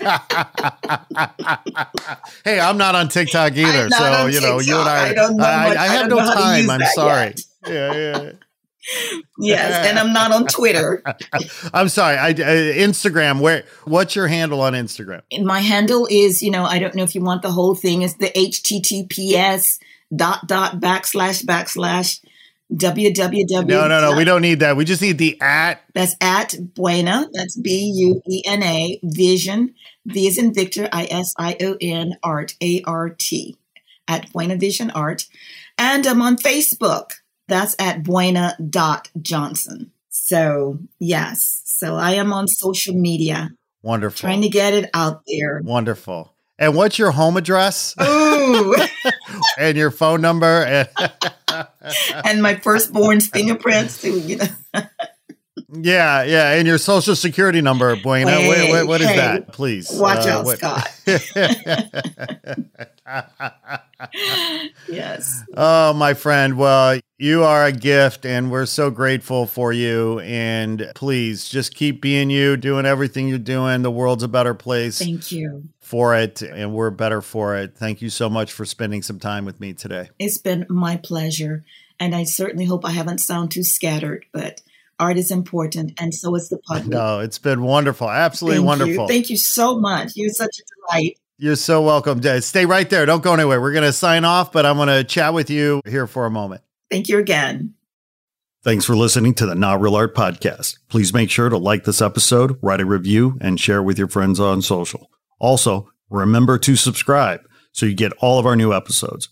[2.44, 4.66] hey, I'm not on TikTok either, so you know, TikTok.
[4.66, 5.08] you and I.
[5.08, 6.68] I, don't know I, I have no time.
[6.68, 7.34] I'm sorry.
[7.66, 8.32] yeah, yeah.
[9.38, 11.02] yes, and I'm not on Twitter.
[11.72, 12.16] I'm sorry.
[12.16, 13.40] I, uh, Instagram.
[13.40, 13.64] Where?
[13.84, 15.22] What's your handle on Instagram?
[15.42, 18.02] My handle is, you know, I don't know if you want the whole thing.
[18.02, 19.78] It's the HTTPS
[20.14, 22.20] dot dot backslash backslash
[22.72, 23.66] www.
[23.66, 24.16] No, no, no.
[24.16, 24.76] We don't need that.
[24.76, 25.82] We just need the at.
[25.94, 27.28] That's at Buena.
[27.32, 29.74] That's B U E N A Vision.
[30.06, 30.88] V is in Victor.
[30.92, 33.56] I S I O N Art A R T
[34.08, 35.26] at Buena Vision Art,
[35.78, 37.12] and I'm on Facebook.
[37.48, 39.92] That's at Buena dot Johnson.
[40.08, 43.50] So yes, so I am on social media.
[43.82, 44.26] Wonderful.
[44.26, 45.60] Trying to get it out there.
[45.62, 46.32] Wonderful.
[46.58, 47.94] And what's your home address?
[48.00, 48.74] Ooh.
[49.58, 50.88] and your phone number and,
[52.24, 54.00] and my firstborn's fingerprints.
[54.00, 54.46] Too, You know.
[55.72, 58.30] yeah, yeah, and your social security number, Buena.
[58.30, 59.52] Hey, wait, wait, what is hey, that?
[59.52, 60.58] Please watch uh, out, what?
[60.58, 60.90] Scott.
[64.88, 65.42] yes.
[65.56, 66.56] Oh, my friend.
[66.56, 70.20] Well, you are a gift, and we're so grateful for you.
[70.20, 73.82] And please just keep being you, doing everything you're doing.
[73.82, 74.98] The world's a better place.
[74.98, 77.76] Thank you for it and we're better for it.
[77.76, 80.08] Thank you so much for spending some time with me today.
[80.18, 81.64] It's been my pleasure.
[82.00, 84.60] And I certainly hope I haven't sound too scattered, but
[84.98, 86.88] art is important and so is the public.
[86.88, 88.10] No, it's been wonderful.
[88.10, 89.04] Absolutely Thank wonderful.
[89.04, 89.06] You.
[89.06, 90.16] Thank you so much.
[90.16, 91.16] You're such a delight.
[91.38, 92.20] You're so welcome.
[92.40, 93.06] Stay right there.
[93.06, 93.60] Don't go anywhere.
[93.60, 96.30] We're going to sign off, but I'm going to chat with you here for a
[96.30, 96.62] moment.
[96.90, 97.74] Thank you again.
[98.64, 100.78] Thanks for listening to the Not Real Art Podcast.
[100.88, 104.40] Please make sure to like this episode, write a review, and share with your friends
[104.40, 105.08] on social.
[105.38, 107.40] Also, remember to subscribe
[107.72, 109.28] so you get all of our new episodes.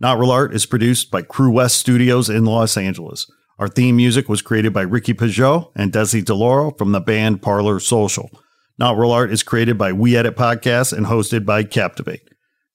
[0.00, 3.30] Not Real Art is produced by Crewest Studios in Los Angeles.
[3.58, 7.78] Our theme music was created by Ricky Pajot and Desi DeLauro from the band Parlor
[7.78, 8.30] Social.
[8.76, 12.28] Not Real Art is created by We Edit Podcasts and hosted by Captivate.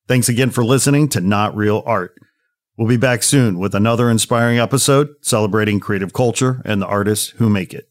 [0.08, 2.16] Thanks again for listening to Not Real Art.
[2.78, 7.50] We'll be back soon with another inspiring episode celebrating creative culture and the artists who
[7.50, 7.90] make it.